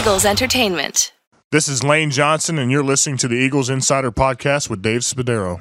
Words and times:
Eagles 0.00 0.24
Entertainment. 0.24 1.12
This 1.50 1.68
is 1.68 1.84
Lane 1.84 2.10
Johnson, 2.10 2.58
and 2.58 2.70
you're 2.70 2.82
listening 2.82 3.18
to 3.18 3.28
the 3.28 3.34
Eagles 3.34 3.68
Insider 3.68 4.10
Podcast 4.10 4.70
with 4.70 4.80
Dave 4.80 5.02
Spadaro. 5.02 5.60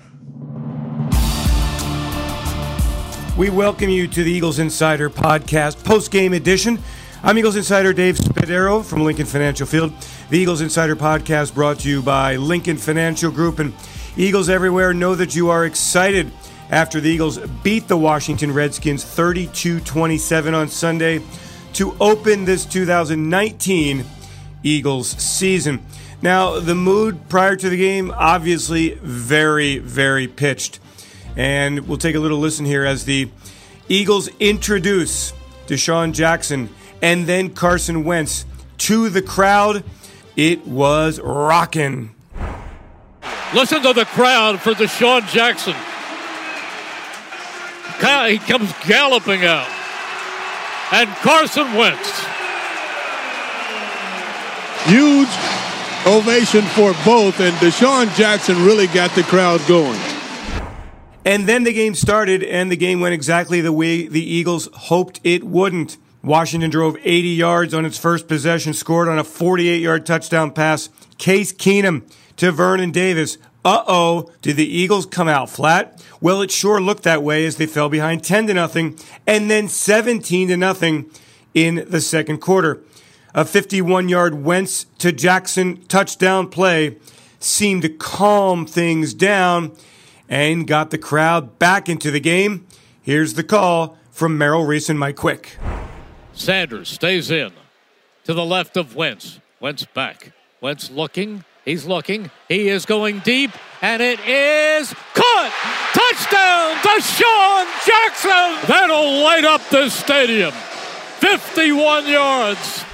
We 3.35 3.49
welcome 3.49 3.89
you 3.89 4.07
to 4.07 4.23
the 4.23 4.31
Eagles 4.31 4.57
Insider 4.57 5.09
Podcast 5.09 5.83
post 5.83 6.09
game 6.09 6.31
edition. 6.31 6.79
I'm 7.21 7.37
Eagles 7.37 7.57
Insider 7.57 7.91
Dave 7.91 8.15
Spadaro 8.15 8.81
from 8.85 9.03
Lincoln 9.03 9.25
Financial 9.25 9.67
Field. 9.67 9.91
The 10.29 10.37
Eagles 10.37 10.61
Insider 10.61 10.95
Podcast 10.95 11.53
brought 11.53 11.79
to 11.79 11.89
you 11.89 12.01
by 12.01 12.37
Lincoln 12.37 12.77
Financial 12.77 13.31
Group 13.31 13.59
and 13.59 13.73
Eagles 14.15 14.47
everywhere. 14.47 14.93
Know 14.93 15.15
that 15.15 15.35
you 15.35 15.49
are 15.49 15.65
excited 15.65 16.31
after 16.69 17.01
the 17.01 17.09
Eagles 17.09 17.39
beat 17.61 17.89
the 17.89 17.97
Washington 17.97 18.53
Redskins 18.53 19.03
32 19.03 19.81
27 19.81 20.53
on 20.53 20.69
Sunday 20.69 21.21
to 21.73 21.93
open 21.99 22.45
this 22.45 22.65
2019 22.65 24.05
Eagles 24.63 25.09
season. 25.09 25.85
Now, 26.21 26.59
the 26.59 26.75
mood 26.75 27.29
prior 27.29 27.55
to 27.55 27.69
the 27.69 27.77
game, 27.77 28.13
obviously 28.15 28.95
very, 28.95 29.77
very 29.77 30.27
pitched. 30.27 30.79
And 31.35 31.87
we'll 31.87 31.97
take 31.97 32.15
a 32.15 32.19
little 32.19 32.39
listen 32.39 32.65
here 32.65 32.83
as 32.83 33.05
the 33.05 33.29
Eagles 33.87 34.29
introduce 34.39 35.31
DeSean 35.67 36.13
Jackson 36.13 36.69
and 37.01 37.25
then 37.27 37.53
Carson 37.53 38.03
Wentz 38.03 38.45
to 38.79 39.09
the 39.09 39.21
crowd. 39.21 39.83
It 40.35 40.67
was 40.67 41.19
rocking. 41.19 42.13
Listen 43.53 43.81
to 43.81 43.93
the 43.93 44.05
crowd 44.05 44.59
for 44.59 44.73
DeSean 44.73 45.27
Jackson. 45.29 45.75
He 48.29 48.37
comes 48.37 48.71
galloping 48.87 49.45
out. 49.45 49.67
And 50.91 51.09
Carson 51.17 51.73
Wentz. 51.75 52.25
Huge 54.89 55.29
ovation 56.07 56.63
for 56.63 56.93
both, 57.05 57.39
and 57.39 57.55
DeSean 57.57 58.11
Jackson 58.15 58.65
really 58.65 58.87
got 58.87 59.11
the 59.11 59.21
crowd 59.21 59.61
going. 59.67 59.99
And 61.23 61.47
then 61.47 61.63
the 61.63 61.73
game 61.73 61.93
started, 61.93 62.41
and 62.41 62.71
the 62.71 62.75
game 62.75 62.99
went 62.99 63.13
exactly 63.13 63.61
the 63.61 63.71
way 63.71 64.07
the 64.07 64.23
Eagles 64.23 64.67
hoped 64.73 65.19
it 65.23 65.43
wouldn't. 65.43 65.97
Washington 66.23 66.71
drove 66.71 66.97
80 67.03 67.29
yards 67.29 67.73
on 67.75 67.85
its 67.85 67.99
first 67.99 68.27
possession, 68.27 68.73
scored 68.73 69.07
on 69.07 69.19
a 69.19 69.23
48 69.23 69.79
yard 69.79 70.07
touchdown 70.07 70.51
pass. 70.51 70.89
Case 71.19 71.53
Keenum 71.53 72.11
to 72.37 72.51
Vernon 72.51 72.89
Davis. 72.89 73.37
Uh 73.63 73.83
oh, 73.87 74.31
did 74.41 74.55
the 74.55 74.65
Eagles 74.65 75.05
come 75.05 75.27
out 75.27 75.51
flat? 75.51 76.03
Well, 76.19 76.41
it 76.41 76.49
sure 76.49 76.81
looked 76.81 77.03
that 77.03 77.21
way 77.21 77.45
as 77.45 77.57
they 77.57 77.67
fell 77.67 77.89
behind 77.89 78.23
10 78.23 78.47
to 78.47 78.55
nothing 78.55 78.97
and 79.27 79.51
then 79.51 79.67
17 79.67 80.47
to 80.47 80.57
nothing 80.57 81.11
in 81.53 81.85
the 81.87 82.01
second 82.01 82.39
quarter. 82.39 82.81
A 83.33 83.45
51 83.45 84.09
yard 84.09 84.43
Wentz 84.43 84.85
to 84.97 85.11
Jackson 85.11 85.85
touchdown 85.85 86.49
play 86.49 86.97
seemed 87.39 87.83
to 87.83 87.89
calm 87.89 88.65
things 88.65 89.13
down 89.13 89.71
and 90.27 90.67
got 90.67 90.89
the 90.89 90.97
crowd 90.97 91.59
back 91.59 91.87
into 91.87 92.09
the 92.09 92.19
game. 92.19 92.65
Here's 93.01 93.35
the 93.35 93.43
call 93.43 93.97
from 94.11 94.37
Merrill 94.37 94.65
Reese 94.65 94.89
and 94.89 94.99
Mike 94.99 95.15
Quick. 95.15 95.57
Sanders 96.33 96.89
stays 96.89 97.29
in 97.29 97.51
to 98.23 98.33
the 98.33 98.45
left 98.45 98.77
of 98.77 98.95
Wentz. 98.95 99.39
Wentz 99.59 99.85
back. 99.85 100.31
Wentz 100.61 100.89
looking. 100.89 101.43
He's 101.65 101.85
looking. 101.85 102.31
He 102.47 102.67
is 102.69 102.85
going 102.85 103.19
deep, 103.19 103.51
and 103.81 104.01
it 104.01 104.19
is 104.21 104.93
caught. 105.13 105.53
Touchdown 105.93 106.81
to 106.81 107.01
Sean 107.01 107.67
Jackson. 107.85 108.67
That'll 108.67 109.23
light 109.23 109.45
up 109.45 109.61
this 109.69 109.93
stadium. 109.93 110.51
51 110.51 112.07
yards. 112.07 112.85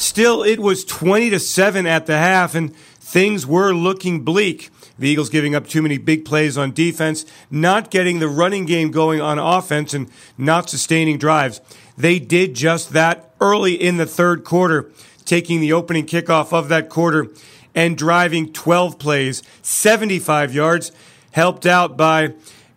Still, 0.00 0.42
it 0.42 0.60
was 0.60 0.86
20 0.86 1.28
to 1.28 1.38
7 1.38 1.86
at 1.86 2.06
the 2.06 2.16
half, 2.16 2.54
and 2.54 2.74
things 2.74 3.46
were 3.46 3.74
looking 3.74 4.24
bleak. 4.24 4.70
The 4.98 5.10
Eagles 5.10 5.28
giving 5.28 5.54
up 5.54 5.66
too 5.66 5.82
many 5.82 5.98
big 5.98 6.24
plays 6.24 6.56
on 6.56 6.72
defense, 6.72 7.26
not 7.50 7.90
getting 7.90 8.18
the 8.18 8.26
running 8.26 8.64
game 8.64 8.92
going 8.92 9.20
on 9.20 9.38
offense, 9.38 9.92
and 9.92 10.10
not 10.38 10.70
sustaining 10.70 11.18
drives. 11.18 11.60
They 11.98 12.18
did 12.18 12.54
just 12.54 12.94
that 12.94 13.34
early 13.42 13.74
in 13.74 13.98
the 13.98 14.06
third 14.06 14.42
quarter, 14.42 14.90
taking 15.26 15.60
the 15.60 15.74
opening 15.74 16.06
kickoff 16.06 16.50
of 16.50 16.70
that 16.70 16.88
quarter 16.88 17.28
and 17.74 17.94
driving 17.94 18.54
12 18.54 18.98
plays, 18.98 19.42
75 19.60 20.54
yards, 20.54 20.92
helped 21.32 21.66
out 21.66 21.98
by 21.98 22.32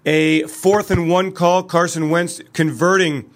a 0.06 0.44
fourth 0.44 0.92
and 0.92 1.10
one 1.10 1.32
call. 1.32 1.64
Carson 1.64 2.10
Wentz 2.10 2.42
converting 2.52 3.30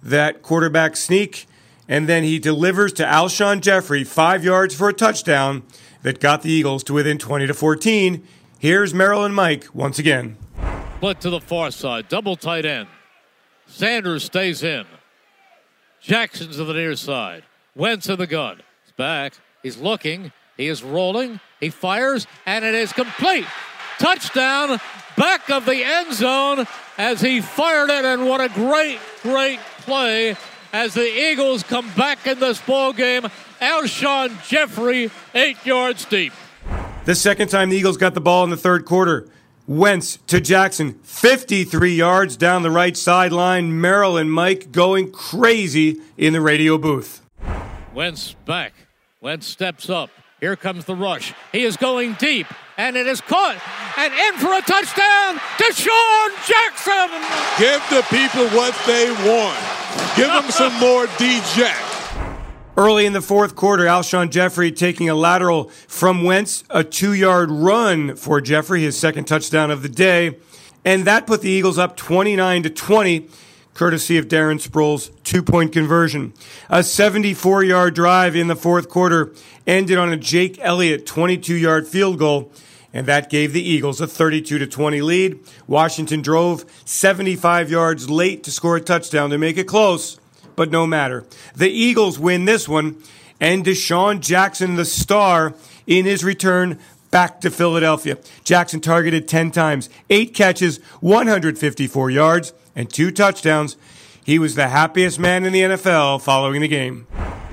that 0.00 0.42
quarterback 0.42 0.96
sneak, 0.96 1.48
and 1.88 2.08
then 2.08 2.22
he 2.22 2.38
delivers 2.38 2.92
to 2.94 3.04
Alshon 3.04 3.60
Jeffery 3.60 4.04
five 4.04 4.44
yards 4.44 4.74
for 4.74 4.88
a 4.88 4.92
touchdown 4.92 5.62
that 6.02 6.20
got 6.20 6.42
the 6.42 6.50
Eagles 6.50 6.84
to 6.84 6.92
within 6.92 7.18
20 7.18 7.46
to 7.46 7.54
14. 7.54 8.26
Here's 8.58 8.94
Merrill 8.94 9.24
and 9.24 9.34
Mike 9.34 9.66
once 9.74 9.98
again. 9.98 10.36
Split 10.96 11.20
to 11.20 11.30
the 11.30 11.40
far 11.40 11.70
side, 11.70 12.08
double 12.08 12.36
tight 12.36 12.64
end. 12.64 12.88
Sanders 13.66 14.24
stays 14.24 14.62
in. 14.62 14.84
Jackson's 16.00 16.56
to 16.56 16.64
the 16.64 16.74
near 16.74 16.94
side. 16.96 17.44
Wentz 17.74 18.08
in 18.08 18.18
the 18.18 18.26
gun. 18.26 18.60
He's 18.84 18.92
back. 18.92 19.34
He's 19.62 19.78
looking. 19.78 20.32
He 20.56 20.68
is 20.68 20.82
rolling. 20.82 21.40
He 21.60 21.70
fires, 21.70 22.26
and 22.44 22.64
it 22.64 22.74
is 22.74 22.92
complete. 22.92 23.46
Touchdown, 23.98 24.80
back 25.16 25.48
of 25.50 25.64
the 25.64 25.82
end 25.82 26.12
zone 26.12 26.66
as 26.98 27.20
he 27.20 27.40
fired 27.40 27.90
it, 27.90 28.04
and 28.04 28.26
what 28.26 28.40
a 28.40 28.48
great, 28.48 28.98
great 29.22 29.60
play 29.80 30.36
as 30.72 30.94
the 30.94 31.30
Eagles 31.30 31.62
come 31.62 31.90
back 31.94 32.26
in 32.26 32.40
this 32.40 32.60
ball 32.60 32.92
game. 32.92 33.24
Alshon 33.60 34.46
Jeffery, 34.48 35.10
eight 35.34 35.64
yards 35.64 36.04
deep. 36.04 36.32
The 37.04 37.14
second 37.14 37.48
time 37.48 37.70
the 37.70 37.76
Eagles 37.76 37.96
got 37.96 38.14
the 38.14 38.20
ball 38.20 38.44
in 38.44 38.50
the 38.50 38.56
third 38.56 38.84
quarter. 38.84 39.28
Wentz 39.66 40.18
to 40.26 40.40
Jackson, 40.40 40.94
53 41.04 41.94
yards 41.94 42.36
down 42.36 42.62
the 42.62 42.70
right 42.70 42.96
sideline. 42.96 43.80
Merrill 43.80 44.16
and 44.16 44.32
Mike 44.32 44.72
going 44.72 45.12
crazy 45.12 46.00
in 46.16 46.32
the 46.32 46.40
radio 46.40 46.78
booth. 46.78 47.22
Wentz 47.94 48.34
back. 48.44 48.72
Wentz 49.20 49.46
steps 49.46 49.88
up. 49.88 50.10
Here 50.40 50.56
comes 50.56 50.86
the 50.86 50.96
rush. 50.96 51.32
He 51.52 51.62
is 51.62 51.76
going 51.76 52.14
deep, 52.14 52.48
and 52.76 52.96
it 52.96 53.06
is 53.06 53.20
caught 53.20 53.56
and 53.96 54.12
in 54.12 54.34
for 54.40 54.52
a 54.52 54.62
touchdown. 54.62 55.38
DeSean 55.56 56.30
Jackson. 56.44 57.08
Give 57.58 57.82
the 57.90 58.02
people 58.10 58.48
what 58.56 58.74
they 58.84 59.12
want. 59.28 59.81
Give 60.16 60.28
them 60.28 60.50
some 60.50 60.72
more 60.78 61.06
D-Jack. 61.18 61.92
Early 62.76 63.04
in 63.04 63.12
the 63.12 63.20
fourth 63.20 63.54
quarter, 63.54 63.84
Alshon 63.84 64.30
Jeffery 64.30 64.72
taking 64.72 65.10
a 65.10 65.14
lateral 65.14 65.64
from 65.86 66.22
Wentz, 66.24 66.64
a 66.70 66.82
two 66.82 67.12
yard 67.12 67.50
run 67.50 68.16
for 68.16 68.40
Jeffery, 68.40 68.82
his 68.82 68.96
second 68.96 69.26
touchdown 69.26 69.70
of 69.70 69.82
the 69.82 69.90
day. 69.90 70.38
And 70.84 71.04
that 71.04 71.26
put 71.26 71.42
the 71.42 71.50
Eagles 71.50 71.78
up 71.78 71.96
29 71.96 72.62
to 72.62 72.70
20, 72.70 73.28
courtesy 73.74 74.18
of 74.18 74.26
Darren 74.26 74.60
Sproles' 74.60 75.10
two 75.22 75.42
point 75.42 75.72
conversion. 75.72 76.32
A 76.70 76.82
74 76.82 77.64
yard 77.64 77.94
drive 77.94 78.34
in 78.34 78.48
the 78.48 78.56
fourth 78.56 78.88
quarter 78.88 79.34
ended 79.66 79.98
on 79.98 80.12
a 80.12 80.16
Jake 80.16 80.58
Elliott 80.60 81.04
22 81.04 81.54
yard 81.54 81.86
field 81.86 82.18
goal. 82.18 82.52
And 82.92 83.06
that 83.06 83.30
gave 83.30 83.52
the 83.52 83.62
Eagles 83.62 84.00
a 84.00 84.06
32 84.06 84.58
to 84.58 84.66
20 84.66 85.00
lead. 85.00 85.40
Washington 85.66 86.20
drove 86.20 86.64
75 86.84 87.70
yards 87.70 88.10
late 88.10 88.44
to 88.44 88.50
score 88.50 88.76
a 88.76 88.80
touchdown 88.80 89.30
to 89.30 89.38
make 89.38 89.56
it 89.56 89.64
close 89.64 90.18
but 90.56 90.70
no 90.70 90.86
matter. 90.86 91.24
The 91.54 91.70
Eagles 91.70 92.18
win 92.18 92.44
this 92.44 92.68
one, 92.68 93.02
and 93.40 93.64
DeSean 93.64 94.20
Jackson, 94.20 94.76
the 94.76 94.84
star, 94.84 95.54
in 95.86 96.04
his 96.04 96.24
return 96.24 96.78
back 97.10 97.40
to 97.42 97.50
Philadelphia. 97.50 98.18
Jackson 98.44 98.80
targeted 98.80 99.28
10 99.28 99.50
times, 99.50 99.90
eight 100.08 100.34
catches, 100.34 100.78
154 101.00 102.10
yards, 102.10 102.52
and 102.74 102.88
two 102.88 103.10
touchdowns. 103.10 103.76
He 104.24 104.38
was 104.38 104.54
the 104.54 104.68
happiest 104.68 105.18
man 105.18 105.44
in 105.44 105.52
the 105.52 105.62
NFL 105.62 106.22
following 106.22 106.60
the 106.60 106.68
game. 106.68 107.06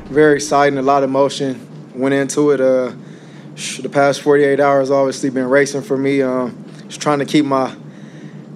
Very 0.06 0.36
exciting, 0.36 0.78
a 0.78 0.81
lot 0.81 1.04
of 1.04 1.10
emotion 1.10 1.92
went 1.94 2.13
into 2.13 2.52
it. 2.52 2.62
Uh, 2.62 2.94
the 3.60 3.90
past 3.90 4.22
48 4.22 4.60
hours 4.60 4.90
obviously 4.90 5.30
been 5.30 5.50
racing 5.50 5.82
for 5.82 5.98
me. 5.98 6.22
Um, 6.22 6.66
just 6.88 7.02
trying 7.02 7.20
to 7.20 7.26
keep 7.26 7.46
my 7.46 7.76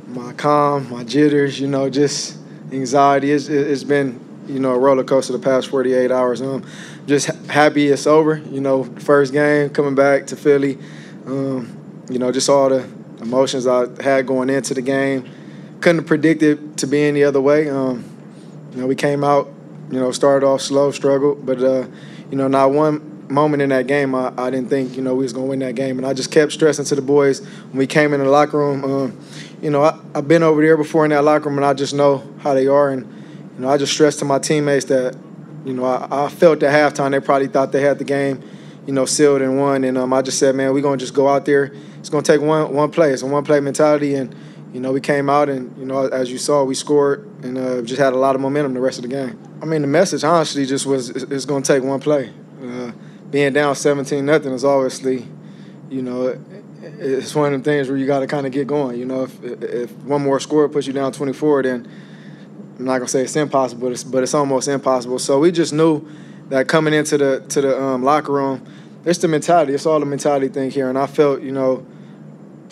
my 0.07 0.31
calm, 0.33 0.89
my 0.89 1.03
jitters, 1.03 1.59
you 1.59 1.67
know, 1.67 1.89
just 1.89 2.37
anxiety. 2.71 3.31
it's, 3.31 3.47
it's 3.47 3.83
been 3.83 4.19
you 4.47 4.59
know, 4.59 4.71
a 4.71 4.79
roller 4.79 5.03
coaster 5.03 5.33
the 5.33 5.39
past 5.39 5.67
48 5.67 6.11
hours. 6.11 6.41
Um, 6.41 6.65
just 7.05 7.27
happy 7.49 7.87
it's 7.87 8.07
over. 8.07 8.37
You 8.37 8.61
know, 8.61 8.83
first 8.83 9.33
game 9.33 9.69
coming 9.69 9.95
back 9.95 10.27
to 10.27 10.35
Philly. 10.35 10.77
Um, 11.25 12.05
you 12.09 12.19
know, 12.19 12.31
just 12.31 12.49
all 12.49 12.69
the 12.69 12.87
emotions 13.21 13.67
I 13.67 13.87
had 14.01 14.27
going 14.27 14.49
into 14.49 14.73
the 14.73 14.81
game. 14.81 15.29
Couldn't 15.81 15.99
have 15.99 16.07
predicted 16.07 16.77
to 16.77 16.87
be 16.87 17.03
any 17.03 17.23
other 17.23 17.41
way. 17.41 17.69
Um, 17.69 18.05
you 18.71 18.81
know, 18.81 18.87
we 18.87 18.95
came 18.95 19.23
out, 19.23 19.51
you 19.91 19.99
know, 19.99 20.11
started 20.11 20.45
off 20.45 20.61
slow, 20.61 20.91
struggled, 20.91 21.45
but 21.45 21.61
uh, 21.61 21.87
you 22.29 22.37
know, 22.37 22.47
not 22.47 22.71
one 22.71 23.12
moment 23.33 23.61
in 23.61 23.69
that 23.69 23.87
game 23.87 24.15
I, 24.15 24.31
I 24.37 24.49
didn't 24.49 24.69
think 24.69 24.95
you 24.95 25.01
know 25.01 25.15
we 25.15 25.23
was 25.23 25.33
gonna 25.33 25.47
win 25.47 25.59
that 25.59 25.75
game, 25.75 25.97
and 25.97 26.07
I 26.07 26.13
just 26.13 26.31
kept 26.31 26.51
stressing 26.51 26.85
to 26.85 26.95
the 26.95 27.01
boys 27.01 27.39
when 27.41 27.77
we 27.77 27.87
came 27.87 28.13
in 28.13 28.19
the 28.19 28.29
locker 28.29 28.57
room. 28.57 28.83
Um, 28.83 29.19
you 29.61 29.69
know, 29.69 29.83
I, 29.83 29.99
I've 30.15 30.27
been 30.27 30.43
over 30.43 30.61
there 30.61 30.77
before 30.77 31.05
in 31.05 31.11
that 31.11 31.23
locker 31.23 31.49
room, 31.49 31.57
and 31.57 31.65
I 31.65 31.73
just 31.73 31.93
know 31.93 32.23
how 32.39 32.53
they 32.53 32.67
are 32.67 32.89
and 32.89 33.05
you 33.55 33.59
know, 33.59 33.69
I 33.69 33.77
just 33.77 33.93
stressed 33.93 34.19
to 34.19 34.25
my 34.25 34.39
teammates 34.39 34.85
that 34.85 35.15
you 35.65 35.73
know, 35.73 35.85
I, 35.85 36.25
I, 36.25 36.29
felt 36.29 36.61
at 36.63 36.73
halftime 36.73 37.11
they 37.11 37.19
probably 37.19 37.47
thought 37.47 37.71
they 37.71 37.81
had 37.81 37.97
the 37.97 38.03
game, 38.03 38.41
you 38.85 38.93
know, 38.93 39.05
sealed 39.05 39.41
and 39.41 39.57
won. 39.57 39.83
And 39.83 39.97
um, 39.97 40.11
I 40.11 40.21
just 40.21 40.39
said, 40.39 40.55
man, 40.55 40.73
we're 40.73 40.81
gonna 40.81 40.97
just 40.97 41.13
go 41.13 41.29
out 41.29 41.45
there. 41.45 41.71
It's 41.99 42.09
gonna 42.09 42.23
take 42.23 42.41
one 42.41 42.73
one 42.73 42.91
play. 42.91 43.11
It's 43.11 43.21
a 43.21 43.27
one 43.27 43.43
play 43.43 43.59
mentality, 43.59 44.15
and 44.15 44.35
you 44.73 44.79
know, 44.79 44.91
we 44.91 44.99
came 44.99 45.29
out 45.29 45.49
and 45.49 45.75
you 45.77 45.85
know, 45.85 46.07
as 46.07 46.31
you 46.31 46.37
saw, 46.37 46.63
we 46.63 46.75
scored 46.75 47.29
and 47.43 47.57
uh, 47.57 47.81
just 47.83 47.99
had 47.99 48.13
a 48.13 48.17
lot 48.17 48.35
of 48.35 48.41
momentum 48.41 48.73
the 48.73 48.81
rest 48.81 48.97
of 48.97 49.03
the 49.03 49.07
game. 49.09 49.39
I 49.61 49.65
mean, 49.65 49.81
the 49.81 49.87
message 49.87 50.23
honestly 50.23 50.65
just 50.65 50.85
was 50.85 51.09
it's 51.09 51.45
gonna 51.45 51.63
take 51.63 51.83
one 51.83 51.99
play. 51.99 52.33
Being 53.33 53.51
down 53.51 53.75
17 53.75 54.23
nothing 54.23 54.53
is 54.53 54.63
obviously, 54.63 55.25
you 55.89 56.03
know, 56.03 56.39
it's 56.83 57.33
one 57.33 57.51
of 57.51 57.63
the 57.63 57.67
things 57.67 57.89
where 57.89 57.97
you 57.97 58.05
got 58.05 58.19
to 58.19 58.27
kind 58.27 58.45
of 58.45 58.51
get 58.51 58.67
going. 58.67 58.99
You 58.99 59.05
know, 59.05 59.23
if 59.23 59.43
if 59.43 59.91
one 60.03 60.21
more 60.21 60.39
score 60.39 60.69
puts 60.69 60.85
you 60.85 60.93
down 60.93 61.11
24, 61.11 61.63
then 61.63 61.89
I'm 62.77 62.85
not 62.85 62.99
gonna 62.99 63.07
say 63.07 63.23
it's 63.23 63.35
impossible, 63.35 63.87
but 63.87 63.91
it's, 63.91 64.03
but 64.03 64.21
it's 64.21 64.35
almost 64.35 64.67
impossible. 64.67 65.17
So 65.17 65.39
we 65.39 65.51
just 65.51 65.73
knew 65.73 66.07
that 66.49 66.67
coming 66.67 66.93
into 66.93 67.17
the 67.17 67.43
to 67.49 67.61
the 67.61 67.81
um, 67.81 68.03
locker 68.03 68.33
room, 68.33 68.67
it's 69.03 69.17
the 69.17 69.27
mentality. 69.27 69.73
It's 69.73 69.87
all 69.87 69.99
the 69.99 70.05
mentality 70.05 70.47
thing 70.47 70.69
here, 70.69 70.87
and 70.87 70.95
I 70.95 71.07
felt, 71.07 71.41
you 71.41 71.51
know, 71.51 71.83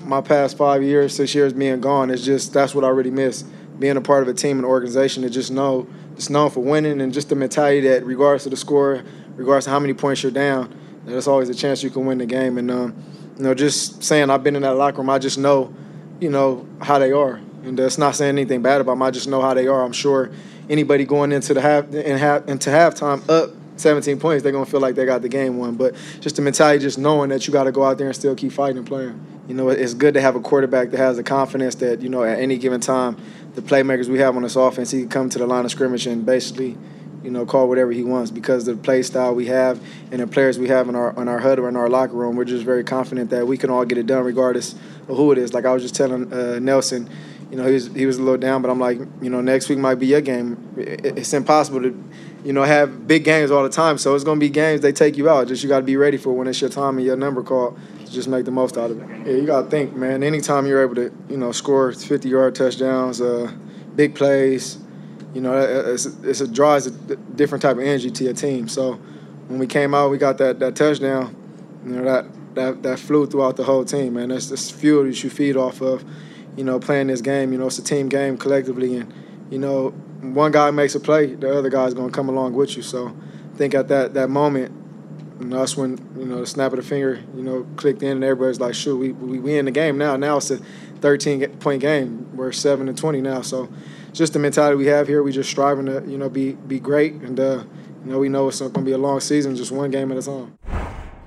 my 0.04 0.22
past 0.22 0.58
five 0.58 0.84
years, 0.84 1.16
six 1.16 1.34
years 1.34 1.54
being 1.54 1.82
gone, 1.82 2.12
it's 2.12 2.24
just 2.24 2.54
that's 2.54 2.76
what 2.76 2.86
I 2.86 2.90
really 2.90 3.10
miss. 3.10 3.42
Being 3.80 3.98
a 3.98 4.02
part 4.02 4.22
of 4.22 4.30
a 4.30 4.36
team 4.36 4.58
and 4.58 4.66
organization 4.68 5.24
that 5.24 5.32
just 5.32 5.50
know 5.50 5.88
it's 6.14 6.30
known 6.30 6.52
for 6.52 6.60
winning 6.60 7.02
and 7.02 7.12
just 7.12 7.30
the 7.30 7.36
mentality 7.36 7.80
that 7.88 8.06
regardless 8.06 8.46
of 8.46 8.52
the 8.52 8.58
score, 8.58 9.04
regardless 9.36 9.68
of 9.68 9.74
how 9.74 9.80
many 9.80 9.94
points 9.94 10.24
you're 10.24 10.32
down, 10.32 10.74
there's 11.06 11.28
always 11.28 11.50
a 11.50 11.56
chance 11.56 11.84
you 11.84 11.90
can 11.90 12.06
win 12.06 12.18
the 12.18 12.26
game. 12.26 12.58
And 12.58 12.70
um, 12.70 12.96
you 13.38 13.44
know, 13.44 13.54
just 13.54 14.04
saying 14.04 14.30
I've 14.30 14.44
been 14.44 14.56
in 14.56 14.62
that 14.62 14.76
locker 14.76 14.98
room, 14.98 15.10
I 15.10 15.20
just 15.20 15.38
know, 15.38 15.74
you 16.20 16.30
know, 16.30 16.68
how 16.82 17.00
they 17.00 17.12
are. 17.12 17.42
And 17.64 17.78
that's 17.78 17.98
not 17.98 18.16
saying 18.16 18.30
anything 18.30 18.62
bad 18.62 18.82
about 18.82 18.94
them. 18.94 19.04
I 19.04 19.12
just 19.12 19.28
know 19.28 19.42
how 19.42 19.54
they 19.54 19.68
are. 19.68 19.84
I'm 19.84 19.94
sure 19.94 20.32
anybody 20.70 21.06
going 21.06 21.32
into 21.32 21.54
the 21.54 21.62
half 21.62 21.86
and 21.94 22.20
half 22.20 22.48
into 22.48 22.70
halftime 22.70 23.28
up 23.30 23.52
17 23.78 24.20
points, 24.20 24.44
they're 24.44 24.52
gonna 24.52 24.66
feel 24.66 24.80
like 24.80 24.96
they 24.96 25.06
got 25.06 25.22
the 25.22 25.30
game 25.30 25.58
won. 25.58 25.76
But 25.76 25.96
just 26.20 26.36
the 26.36 26.42
mentality, 26.42 26.80
just 26.80 26.98
knowing 26.98 27.30
that 27.30 27.48
you 27.48 27.54
got 27.54 27.66
to 27.66 27.72
go 27.72 27.84
out 27.84 27.98
there 27.98 28.08
and 28.08 28.16
still 28.16 28.36
keep 28.36 28.52
fighting 28.52 28.78
and 28.78 28.88
playing. 28.88 29.20
You 29.48 29.56
know, 29.56 29.70
it's 29.70 29.94
good 29.94 30.14
to 30.14 30.22
have 30.22 30.36
a 30.36 30.40
quarterback 30.40 30.92
that 30.92 30.98
has 30.98 31.18
the 31.18 31.24
confidence 31.24 31.76
that 31.76 32.02
you 32.02 32.10
know 32.10 32.24
at 32.24 32.40
any 32.40 32.58
given 32.58 32.80
time, 32.80 33.18
the 33.56 33.62
playmakers 33.62 34.08
we 34.08 34.20
have 34.20 34.36
on 34.36 34.44
this 34.44 34.56
offense, 34.56 34.92
he 34.92 35.02
can 35.02 35.10
come 35.10 35.30
to 35.30 35.40
the 35.40 35.48
line 35.48 35.66
of 35.66 35.72
scrimmage 35.72 36.08
and 36.08 36.26
basically 36.26 36.78
you 37.24 37.32
know, 37.32 37.46
call 37.46 37.68
whatever 37.68 37.92
he 37.92 38.04
wants 38.04 38.32
because 38.32 38.66
the 38.66 38.76
play 38.76 39.04
style 39.04 39.36
we 39.36 39.46
have 39.48 39.80
and 40.12 40.22
the 40.22 40.28
players 40.28 40.58
we 40.58 40.68
have 40.68 40.90
in 40.90 40.96
our 40.96 41.12
in 41.22 41.28
our 41.28 41.40
HUD 41.40 41.60
or 41.60 41.70
in 41.70 41.76
our 41.76 41.90
locker 41.90 42.14
room. 42.14 42.36
We're 42.36 42.46
just 42.46 42.66
very 42.66 42.84
confident 42.84 43.30
that 43.30 43.48
we 43.48 43.58
can 43.58 43.70
all 43.70 43.86
get 43.86 43.98
it 43.98 44.08
done 44.08 44.24
regardless 44.24 44.74
of 45.08 45.18
who 45.18 45.32
it 45.32 45.38
is. 45.38 45.54
Like 45.54 45.66
I 45.66 45.74
was 45.74 45.84
just 45.84 45.96
telling 45.96 46.32
uh, 46.34 46.60
Nelson, 46.60 47.10
you 47.52 47.58
know, 47.58 47.68
he 47.68 47.74
was 47.74 47.88
he 47.94 48.06
was 48.06 48.18
a 48.18 48.22
little 48.22 48.40
down, 48.40 48.62
but 48.62 48.72
I'm 48.72 48.80
like, 48.80 49.00
you 49.22 49.30
know, 49.30 49.42
next 49.42 49.70
week 49.70 49.78
might 49.78 49.96
be 49.96 50.08
your 50.08 50.22
game. 50.22 50.74
It's 50.78 51.34
impossible 51.34 51.82
to, 51.82 52.04
you 52.44 52.54
know, 52.54 52.64
have 52.64 53.08
big 53.08 53.24
games 53.24 53.52
all 53.52 53.64
the 53.64 53.70
time. 53.70 53.98
So 53.98 54.16
it's 54.16 54.24
gonna 54.24 54.40
be 54.40 54.50
games 54.50 54.82
they 54.82 54.92
take 54.92 55.18
you 55.18 55.30
out. 55.30 55.48
Just 55.48 55.62
you 55.62 55.70
got 55.70 55.80
to 55.80 55.86
be 55.86 55.98
ready 55.98 56.18
for 56.18 56.32
when 56.32 56.48
it's 56.48 56.62
your 56.62 56.70
time 56.70 56.98
and 56.98 57.06
your 57.06 57.18
number 57.18 57.44
called. 57.44 57.78
To 58.06 58.12
just 58.12 58.28
make 58.28 58.46
the 58.46 58.52
most 58.52 58.78
out 58.78 58.90
of 58.92 59.00
it. 59.00 59.28
Yeah, 59.28 59.34
you 59.34 59.46
got 59.46 59.64
to 59.64 59.70
think, 59.70 59.96
man. 59.96 60.24
Anytime 60.24 60.66
you're 60.66 60.82
able 60.82 60.96
to, 60.96 61.14
you 61.30 61.38
know, 61.38 61.52
score 61.52 61.92
50 61.92 62.28
yard 62.28 62.56
touchdowns, 62.56 63.22
uh, 63.22 63.52
big 63.96 64.16
plays 64.16 64.80
you 65.34 65.42
know, 65.42 65.58
it's, 65.58 66.06
it's 66.06 66.42
a 66.42 66.48
draws 66.48 66.88
a 66.88 66.92
different 66.92 67.62
type 67.62 67.78
of 67.78 67.84
energy 67.84 68.12
to 68.12 68.24
your 68.26 68.34
team. 68.34 68.68
So 68.68 68.94
when 69.48 69.60
we 69.60 69.68
came 69.68 69.94
out, 69.94 70.12
we 70.12 70.18
got 70.18 70.38
that, 70.40 70.60
that 70.60 70.76
touchdown. 70.76 71.36
You 71.86 71.94
know, 71.94 72.04
that, 72.04 72.26
that 72.56 72.84
that 72.84 73.00
flew 73.00 73.26
throughout 73.26 73.58
the 73.58 73.64
whole 73.64 73.86
team, 73.86 74.14
man. 74.14 74.30
That's 74.30 74.50
this 74.50 74.70
fuel 74.70 75.06
that 75.06 75.24
you 75.24 75.30
feed 75.30 75.56
off 75.56 75.82
of. 75.82 76.04
You 76.58 76.64
know, 76.64 76.80
playing 76.80 77.08
this 77.08 77.22
game. 77.22 77.54
You 77.54 77.60
know, 77.60 77.68
it's 77.68 77.80
a 77.80 77.84
team 77.84 78.10
game 78.10 78.38
collectively, 78.38 78.98
and 78.98 79.14
you 79.50 79.58
know, 79.58 79.90
one 80.22 80.52
guy 80.52 80.70
makes 80.72 80.96
a 80.96 81.00
play, 81.00 81.34
the 81.34 81.58
other 81.58 81.70
guy's 81.70 81.94
gonna 81.94 82.12
come 82.12 82.30
along 82.30 82.54
with 82.54 82.76
you. 82.76 82.84
So 82.84 83.08
I 83.54 83.58
think 83.58 83.74
at 83.74 83.88
that 83.88 84.14
that 84.14 84.30
moment, 84.30 84.74
you 85.40 85.48
know, 85.48 85.60
that's 85.60 85.76
when 85.76 85.98
you 86.18 86.26
know 86.26 86.40
the 86.40 86.48
snap 86.48 86.74
of 86.74 86.78
the 86.78 86.84
finger, 86.84 87.24
you 87.36 87.42
know, 87.42 87.66
clicked 87.76 88.04
in, 88.04 88.12
and 88.12 88.24
everybody's 88.24 88.60
like, 88.60 88.76
"Shoot, 88.76 88.98
we 88.98 89.12
we, 89.12 89.40
we 89.40 89.58
in 89.58 89.66
the 89.66 89.72
game 89.72 89.98
now." 89.98 90.16
Now 90.18 90.38
it's 90.38 90.52
a 90.52 90.58
13 91.02 91.48
point 91.58 91.82
game. 91.82 92.36
We're 92.36 92.52
seven 92.52 92.88
and 92.88 92.98
20 92.98 93.22
now, 93.22 93.42
so 93.42 93.70
just 94.14 94.34
the 94.34 94.40
mentality 94.40 94.76
we 94.76 94.88
have 94.88 95.08
here. 95.08 95.24
We 95.24 95.32
just 95.32 95.50
striving 95.50 95.86
to 95.86 96.04
you 96.08 96.18
know 96.18 96.30
be 96.30 96.54
be 96.54 96.80
great, 96.80 97.14
and 97.14 97.40
uh, 97.40 97.64
you 98.06 98.12
know 98.12 98.20
we 98.20 98.30
know 98.30 98.48
it's 98.48 98.60
going 98.60 98.74
to 98.74 98.82
be 98.82 98.92
a 98.92 98.98
long 98.98 99.20
season, 99.20 99.56
just 99.56 99.72
one 99.72 99.92
game 99.92 100.12
at 100.12 100.18
a 100.18 100.22
time. 100.22 100.58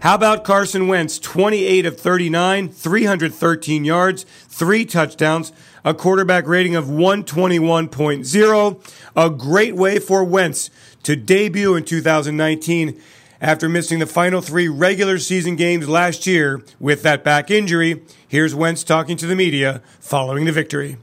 How 0.05 0.17
about 0.17 0.45
Carson 0.45 0.87
Wentz? 0.87 1.19
28 1.19 1.87
of 1.87 1.99
39, 1.99 2.69
313 2.69 3.85
yards, 3.87 4.27
three 4.49 4.85
touchdowns, 4.85 5.51
a 5.83 5.95
quarterback 5.95 6.47
rating 6.47 6.77
of 6.77 6.85
121.0. 6.85 8.95
A 9.17 9.31
great 9.31 9.75
way 9.75 9.99
for 9.99 10.23
Wentz 10.23 10.69
to 11.05 11.17
debut 11.17 11.75
in 11.75 11.87
2019 11.87 13.01
after 13.41 13.67
missing 13.67 13.99
the 13.99 14.07
final 14.07 14.43
three 14.43 14.69
regular 14.69 15.19
season 15.19 15.57
games 15.57 15.89
last 15.89 16.27
year 16.27 16.63
with 16.79 17.03
that 17.03 17.25
back 17.25 17.51
injury. 17.51 18.03
Here's 18.29 18.55
Wentz 18.55 18.85
talking 18.85 19.17
to 19.17 19.27
the 19.27 19.37
media 19.37 19.81
following 20.01 20.45
the 20.45 20.53
victory 20.53 20.99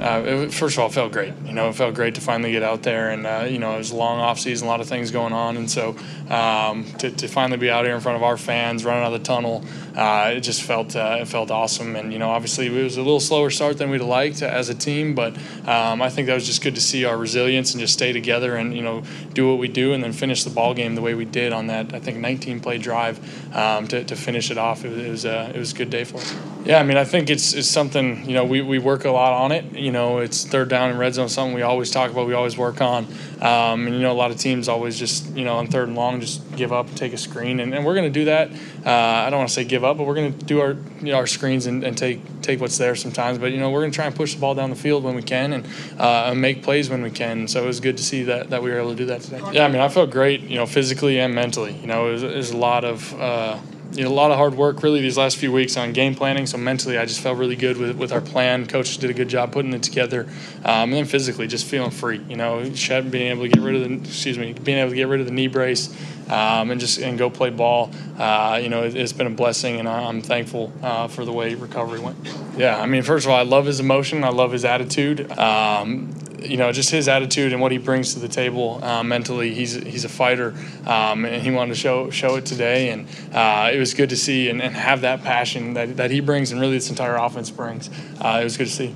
uh, 0.00 0.22
it, 0.24 0.52
first 0.52 0.76
of 0.76 0.80
all, 0.80 0.88
it 0.88 0.92
felt 0.92 1.12
great. 1.12 1.32
You 1.44 1.52
know, 1.52 1.68
it 1.68 1.74
felt 1.74 1.94
great 1.94 2.16
to 2.16 2.20
finally 2.20 2.50
get 2.52 2.62
out 2.62 2.82
there, 2.82 3.10
and 3.10 3.26
uh, 3.26 3.46
you 3.48 3.58
know, 3.58 3.74
it 3.74 3.78
was 3.78 3.92
a 3.92 3.96
long 3.96 4.18
off 4.18 4.38
season, 4.38 4.66
a 4.66 4.70
lot 4.70 4.80
of 4.80 4.88
things 4.88 5.10
going 5.10 5.32
on, 5.32 5.56
and 5.56 5.70
so 5.70 5.96
um, 6.30 6.84
to, 6.98 7.10
to, 7.10 7.28
finally 7.28 7.58
be 7.58 7.70
out 7.70 7.84
here 7.84 7.94
in 7.94 8.00
front 8.00 8.16
of 8.16 8.22
our 8.22 8.36
fans, 8.36 8.84
running 8.84 9.04
out 9.04 9.12
of 9.12 9.20
the 9.20 9.24
tunnel, 9.24 9.64
uh, 9.96 10.32
it 10.36 10.40
just 10.40 10.62
felt 10.62 10.96
uh, 10.96 11.18
it 11.20 11.28
felt 11.28 11.50
awesome. 11.50 11.96
And 11.96 12.12
you 12.12 12.18
know, 12.18 12.30
obviously, 12.30 12.66
it 12.66 12.82
was 12.82 12.96
a 12.96 13.02
little 13.02 13.20
slower 13.20 13.50
start 13.50 13.78
than 13.78 13.90
we'd 13.90 14.00
liked 14.00 14.42
as 14.42 14.68
a 14.68 14.74
team, 14.74 15.14
but 15.14 15.36
um, 15.66 16.02
I 16.02 16.10
think 16.10 16.26
that 16.26 16.34
was 16.34 16.46
just 16.46 16.62
good 16.62 16.74
to 16.74 16.80
see 16.80 17.04
our 17.04 17.16
resilience 17.16 17.72
and 17.72 17.80
just 17.80 17.94
stay 17.94 18.12
together 18.12 18.56
and 18.56 18.74
you 18.76 18.82
know 18.82 19.02
do 19.32 19.48
what 19.48 19.58
we 19.58 19.68
do, 19.68 19.92
and 19.92 20.02
then 20.02 20.12
finish 20.12 20.44
the 20.44 20.50
ball 20.50 20.74
game 20.74 20.94
the 20.94 21.02
way 21.02 21.14
we 21.14 21.24
did 21.24 21.52
on 21.52 21.68
that 21.68 21.94
I 21.94 22.00
think 22.00 22.18
19 22.18 22.60
play 22.60 22.78
drive 22.78 23.18
um, 23.54 23.86
to, 23.88 24.04
to 24.04 24.16
finish 24.16 24.50
it 24.50 24.58
off. 24.58 24.84
It 24.84 25.10
was 25.10 25.24
uh, 25.24 25.52
it 25.54 25.58
was 25.58 25.72
a 25.72 25.76
good 25.76 25.90
day 25.90 26.04
for 26.04 26.18
us. 26.18 26.34
Yeah, 26.64 26.78
I 26.78 26.82
mean, 26.82 26.96
I 26.96 27.04
think 27.04 27.28
it's, 27.28 27.52
it's 27.52 27.68
something 27.68 28.26
you 28.26 28.34
know 28.34 28.44
we, 28.44 28.62
we 28.62 28.78
work 28.78 29.04
a 29.04 29.10
lot 29.10 29.32
on 29.32 29.52
it. 29.52 29.76
You 29.76 29.92
know, 29.92 30.18
it's 30.18 30.44
third 30.44 30.68
down 30.70 30.90
and 30.90 30.98
red 30.98 31.14
zone, 31.14 31.28
something 31.28 31.54
we 31.54 31.62
always 31.62 31.90
talk 31.90 32.10
about, 32.10 32.26
we 32.26 32.34
always 32.34 32.56
work 32.56 32.80
on. 32.80 33.06
Um, 33.40 33.86
and 33.86 33.94
you 33.94 34.00
know, 34.00 34.12
a 34.12 34.14
lot 34.14 34.30
of 34.30 34.38
teams 34.38 34.68
always 34.68 34.98
just 34.98 35.36
you 35.36 35.44
know 35.44 35.56
on 35.56 35.66
third 35.66 35.88
and 35.88 35.96
long 35.96 36.20
just 36.20 36.40
give 36.56 36.72
up 36.72 36.88
and 36.88 36.96
take 36.96 37.12
a 37.12 37.18
screen, 37.18 37.60
and, 37.60 37.74
and 37.74 37.84
we're 37.84 37.94
going 37.94 38.10
to 38.12 38.18
do 38.18 38.24
that. 38.24 38.50
Uh, 38.84 38.90
I 38.90 39.30
don't 39.30 39.38
want 39.38 39.50
to 39.50 39.54
say 39.54 39.64
give 39.64 39.83
up, 39.84 39.98
but 39.98 40.06
we're 40.06 40.14
going 40.14 40.36
to 40.36 40.44
do 40.44 40.60
our 40.60 40.76
you 41.00 41.12
know, 41.12 41.16
our 41.16 41.26
screens 41.26 41.66
and, 41.66 41.84
and, 41.84 41.96
take 41.96 42.20
take 42.42 42.60
what's 42.60 42.78
there 42.78 42.94
sometimes. 42.94 43.38
But 43.38 43.52
you 43.52 43.58
know, 43.58 43.70
we're 43.70 43.80
going 43.80 43.92
to 43.92 43.96
try 43.96 44.06
and 44.06 44.14
push 44.14 44.34
the 44.34 44.40
ball 44.40 44.54
down 44.54 44.70
the 44.70 44.76
field 44.76 45.04
when 45.04 45.14
we 45.14 45.22
can 45.22 45.52
and 45.52 45.66
uh, 45.98 46.34
make 46.34 46.62
plays 46.62 46.90
when 46.90 47.02
we 47.02 47.10
can. 47.10 47.48
So 47.48 47.62
it 47.62 47.66
was 47.66 47.80
good 47.80 47.96
to 47.96 48.02
see 48.02 48.24
that 48.24 48.50
that 48.50 48.62
we 48.62 48.70
were 48.70 48.78
able 48.78 48.90
to 48.90 48.96
do 48.96 49.06
that 49.06 49.20
today. 49.20 49.40
Yeah, 49.52 49.64
I 49.64 49.68
mean, 49.68 49.80
I 49.80 49.88
felt 49.88 50.10
great, 50.10 50.42
you 50.42 50.56
know, 50.56 50.66
physically 50.66 51.20
and 51.20 51.34
mentally. 51.34 51.76
You 51.76 51.86
know, 51.86 52.04
was 52.04 52.50
a 52.50 52.56
lot 52.56 52.84
of. 52.84 53.14
Uh, 53.20 53.58
you 53.94 54.02
know, 54.02 54.10
a 54.10 54.12
lot 54.12 54.30
of 54.30 54.36
hard 54.36 54.54
work 54.54 54.82
really 54.82 55.00
these 55.00 55.16
last 55.16 55.36
few 55.36 55.52
weeks 55.52 55.76
on 55.76 55.92
game 55.92 56.14
planning. 56.14 56.46
So 56.46 56.58
mentally, 56.58 56.98
I 56.98 57.06
just 57.06 57.20
felt 57.20 57.38
really 57.38 57.56
good 57.56 57.76
with, 57.76 57.96
with 57.96 58.12
our 58.12 58.20
plan. 58.20 58.66
Coaches 58.66 58.96
did 58.96 59.10
a 59.10 59.14
good 59.14 59.28
job 59.28 59.52
putting 59.52 59.72
it 59.72 59.82
together, 59.82 60.22
um, 60.64 60.90
and 60.90 60.94
then 60.94 61.04
physically, 61.04 61.46
just 61.46 61.66
feeling 61.66 61.90
free. 61.90 62.20
You 62.28 62.36
know, 62.36 62.62
being 62.62 63.28
able 63.28 63.42
to 63.42 63.48
get 63.48 63.62
rid 63.62 63.76
of 63.76 63.88
the 63.88 63.94
excuse 64.08 64.36
me, 64.36 64.52
being 64.52 64.78
able 64.78 64.90
to 64.90 64.96
get 64.96 65.08
rid 65.08 65.20
of 65.20 65.26
the 65.26 65.32
knee 65.32 65.46
brace, 65.46 65.94
um, 66.28 66.70
and 66.70 66.80
just 66.80 66.98
and 66.98 67.16
go 67.16 67.30
play 67.30 67.50
ball. 67.50 67.90
Uh, 68.18 68.58
you 68.62 68.68
know, 68.68 68.82
it, 68.82 68.94
has 68.94 69.12
been 69.12 69.26
a 69.26 69.30
blessing, 69.30 69.78
and 69.78 69.88
I'm 69.88 70.22
thankful 70.22 70.72
uh, 70.82 71.08
for 71.08 71.24
the 71.24 71.32
way 71.32 71.54
recovery 71.54 72.00
went. 72.00 72.16
Yeah, 72.56 72.80
I 72.80 72.86
mean, 72.86 73.02
first 73.02 73.26
of 73.26 73.30
all, 73.30 73.38
I 73.38 73.42
love 73.42 73.66
his 73.66 73.80
emotion. 73.80 74.24
I 74.24 74.30
love 74.30 74.52
his 74.52 74.64
attitude. 74.64 75.30
Um, 75.38 76.14
you 76.40 76.56
know, 76.56 76.72
just 76.72 76.90
his 76.90 77.08
attitude 77.08 77.52
and 77.52 77.60
what 77.60 77.72
he 77.72 77.78
brings 77.78 78.14
to 78.14 78.20
the 78.20 78.28
table 78.28 78.82
uh, 78.82 79.02
mentally. 79.02 79.54
He's 79.54 79.74
he's 79.74 80.04
a 80.04 80.08
fighter, 80.08 80.54
um, 80.86 81.24
and 81.24 81.42
he 81.42 81.50
wanted 81.50 81.74
to 81.74 81.80
show 81.80 82.10
show 82.10 82.36
it 82.36 82.46
today. 82.46 82.90
And 82.90 83.06
uh, 83.32 83.70
it 83.72 83.78
was 83.78 83.94
good 83.94 84.10
to 84.10 84.16
see 84.16 84.48
and, 84.48 84.62
and, 84.62 84.74
have 84.74 85.02
that 85.02 85.22
passion 85.22 85.74
that, 85.74 85.96
that 85.96 86.10
he 86.10 86.20
brings, 86.20 86.52
and 86.52 86.60
really 86.60 86.74
this 86.74 86.90
entire 86.90 87.16
offense 87.16 87.50
brings. 87.50 87.88
Uh, 88.20 88.38
it 88.40 88.44
was 88.44 88.56
good 88.56 88.66
to 88.66 88.72
see. 88.72 88.94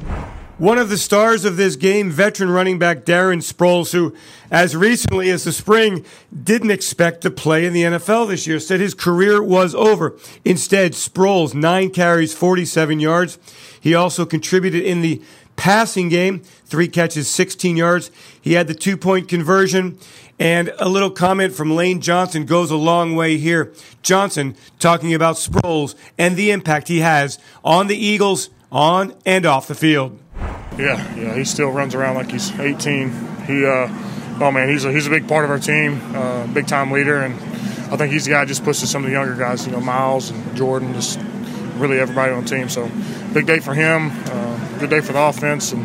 One 0.59 0.79
of 0.79 0.89
the 0.89 0.99
stars 0.99 1.45
of 1.45 1.57
this 1.57 1.77
game, 1.77 2.11
veteran 2.11 2.51
running 2.51 2.81
back 2.81 3.05
Darren 3.05 3.39
Sproles, 3.39 3.93
who, 3.93 4.13
as 4.51 4.75
recently 4.75 5.31
as 5.31 5.45
the 5.45 5.53
spring, 5.53 6.05
didn't 6.35 6.73
expect 6.73 7.21
to 7.21 7.31
play 7.31 7.65
in 7.65 7.73
the 7.73 7.85
NFL 7.85 8.27
this 8.27 8.45
year, 8.45 8.59
said 8.59 8.81
his 8.81 8.93
career 8.93 9.41
was 9.41 9.73
over. 9.77 10.17
Instead, 10.45 10.95
Sproles, 10.95 11.55
nine 11.55 11.91
carries, 11.91 12.35
47 12.35 12.99
yards. 12.99 13.39
He 13.81 13.95
also 13.95 14.27
contributed 14.27 14.83
in 14.83 15.01
the 15.01 15.23
passing 15.55 16.09
game, 16.09 16.41
three 16.65 16.89
catches, 16.89 17.29
16 17.29 17.77
yards. 17.77 18.11
He 18.41 18.55
had 18.55 18.67
the 18.67 18.75
two 18.75 18.97
point 18.97 19.29
conversion. 19.29 19.97
And 20.41 20.73
a 20.81 20.89
little 20.89 21.11
comment 21.11 21.55
from 21.55 21.77
Lane 21.77 22.01
Johnson 22.01 22.47
goes 22.47 22.73
a 22.73 22.77
long 22.77 23.15
way 23.15 23.37
here. 23.37 23.73
Johnson 24.03 24.57
talking 24.81 25.15
about 25.15 25.37
Sproles 25.37 25.95
and 26.19 26.35
the 26.37 26.51
impact 26.51 26.89
he 26.89 26.99
has 26.99 27.39
on 27.63 27.87
the 27.87 27.97
Eagles 27.97 28.51
on 28.73 29.15
and 29.25 29.47
off 29.47 29.69
the 29.69 29.75
field. 29.77 30.19
Yeah, 30.77 31.15
yeah, 31.15 31.35
he 31.35 31.45
still 31.45 31.71
runs 31.71 31.95
around 31.95 32.17
like 32.17 32.31
he's 32.31 32.57
18. 32.59 33.11
He, 33.47 33.65
uh, 33.65 33.89
oh 34.41 34.51
man, 34.53 34.69
he's 34.69 34.85
a, 34.85 34.93
he's 34.93 35.07
a 35.07 35.11
big 35.11 35.27
part 35.27 35.45
of 35.45 35.51
our 35.51 35.59
team, 35.59 36.01
uh, 36.15 36.47
big 36.49 36.67
time 36.67 36.91
leader, 36.91 37.23
and 37.23 37.35
I 37.93 37.97
think 37.97 38.13
he's 38.13 38.27
the 38.27 38.33
guy 38.33 38.41
that 38.41 38.49
just 38.49 38.65
pushes 38.65 38.91
some 38.91 39.03
of 39.03 39.11
the 39.11 39.17
younger 39.17 39.35
guys, 39.35 39.67
you 39.67 39.73
know, 39.73 39.81
Miles 39.81 40.31
and 40.31 40.57
Jordan, 40.57 40.93
just 40.95 41.19
really 41.77 41.99
everybody 41.99 42.33
on 42.33 42.45
the 42.45 42.49
team. 42.49 42.69
So 42.69 42.91
big 43.33 43.47
day 43.47 43.61
for 43.61 43.75
him. 43.75 44.11
Uh, 44.27 44.79
good 44.79 44.91
day 44.91 45.01
for 45.01 45.13
the 45.13 45.23
offense, 45.23 45.73
and 45.73 45.85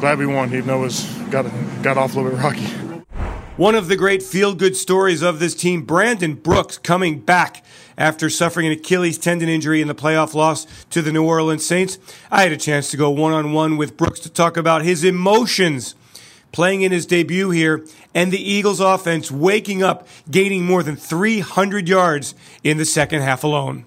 glad 0.00 0.18
we 0.18 0.26
won. 0.26 0.52
Even 0.52 0.66
though 0.66 0.80
it 0.80 0.86
was 0.86 1.04
got 1.30 1.46
got 1.82 1.96
off 1.96 2.14
a 2.14 2.20
little 2.20 2.32
bit 2.32 2.42
rocky. 2.42 2.83
One 3.56 3.76
of 3.76 3.86
the 3.86 3.94
great 3.94 4.20
feel 4.20 4.52
good 4.52 4.74
stories 4.74 5.22
of 5.22 5.38
this 5.38 5.54
team, 5.54 5.82
Brandon 5.82 6.34
Brooks, 6.34 6.76
coming 6.76 7.20
back 7.20 7.64
after 7.96 8.28
suffering 8.28 8.66
an 8.66 8.72
Achilles 8.72 9.16
tendon 9.16 9.48
injury 9.48 9.80
in 9.80 9.86
the 9.86 9.94
playoff 9.94 10.34
loss 10.34 10.66
to 10.90 11.00
the 11.00 11.12
New 11.12 11.24
Orleans 11.24 11.64
Saints. 11.64 12.00
I 12.32 12.42
had 12.42 12.50
a 12.50 12.56
chance 12.56 12.90
to 12.90 12.96
go 12.96 13.10
one 13.10 13.32
on 13.32 13.52
one 13.52 13.76
with 13.76 13.96
Brooks 13.96 14.18
to 14.20 14.28
talk 14.28 14.56
about 14.56 14.82
his 14.82 15.04
emotions 15.04 15.94
playing 16.50 16.82
in 16.82 16.90
his 16.90 17.06
debut 17.06 17.50
here 17.50 17.86
and 18.12 18.32
the 18.32 18.42
Eagles 18.42 18.80
offense 18.80 19.30
waking 19.30 19.84
up, 19.84 20.08
gaining 20.28 20.64
more 20.64 20.82
than 20.82 20.96
300 20.96 21.88
yards 21.88 22.34
in 22.64 22.76
the 22.76 22.84
second 22.84 23.22
half 23.22 23.44
alone. 23.44 23.84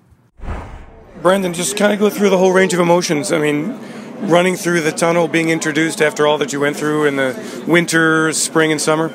Brandon, 1.21 1.53
just 1.53 1.75
kind 1.75 1.91
of 1.91 1.99
go 1.99 2.09
through 2.09 2.29
the 2.29 2.37
whole 2.37 2.53
range 2.53 2.73
of 2.73 2.79
emotions. 2.79 3.33
I 3.33 3.39
mean, 3.39 3.77
running 4.21 4.55
through 4.55 4.79
the 4.79 4.93
tunnel, 4.93 5.27
being 5.27 5.49
introduced 5.49 6.01
after 6.01 6.25
all 6.25 6.37
that 6.37 6.53
you 6.53 6.61
went 6.61 6.77
through 6.77 7.05
in 7.05 7.17
the 7.17 7.63
winter, 7.67 8.31
spring, 8.31 8.71
and 8.71 8.79
summer. 8.79 9.09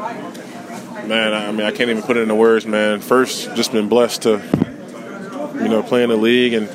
Man, 1.07 1.35
I 1.35 1.51
mean, 1.51 1.67
I 1.67 1.73
can't 1.73 1.91
even 1.91 2.03
put 2.03 2.17
it 2.17 2.21
into 2.21 2.35
words, 2.35 2.65
man. 2.65 3.01
First, 3.01 3.55
just 3.57 3.73
been 3.73 3.89
blessed 3.89 4.23
to, 4.23 4.41
you 5.55 5.69
know, 5.69 5.83
play 5.83 6.05
in 6.05 6.11
the 6.11 6.17
league 6.17 6.53
and 6.53 6.71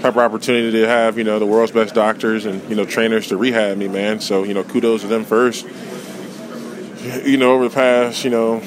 proper 0.00 0.20
opportunity 0.20 0.70
to 0.72 0.86
have, 0.86 1.16
you 1.16 1.24
know, 1.24 1.38
the 1.38 1.46
world's 1.46 1.72
best 1.72 1.94
doctors 1.94 2.44
and, 2.44 2.68
you 2.68 2.76
know, 2.76 2.84
trainers 2.84 3.28
to 3.28 3.36
rehab 3.36 3.78
me, 3.78 3.88
man. 3.88 4.20
So, 4.20 4.44
you 4.44 4.52
know, 4.52 4.64
kudos 4.64 5.00
to 5.00 5.06
them 5.06 5.24
first. 5.24 5.66
You 7.24 7.38
know, 7.38 7.52
over 7.52 7.68
the 7.68 7.74
past, 7.74 8.22
you 8.24 8.30
know, 8.30 8.62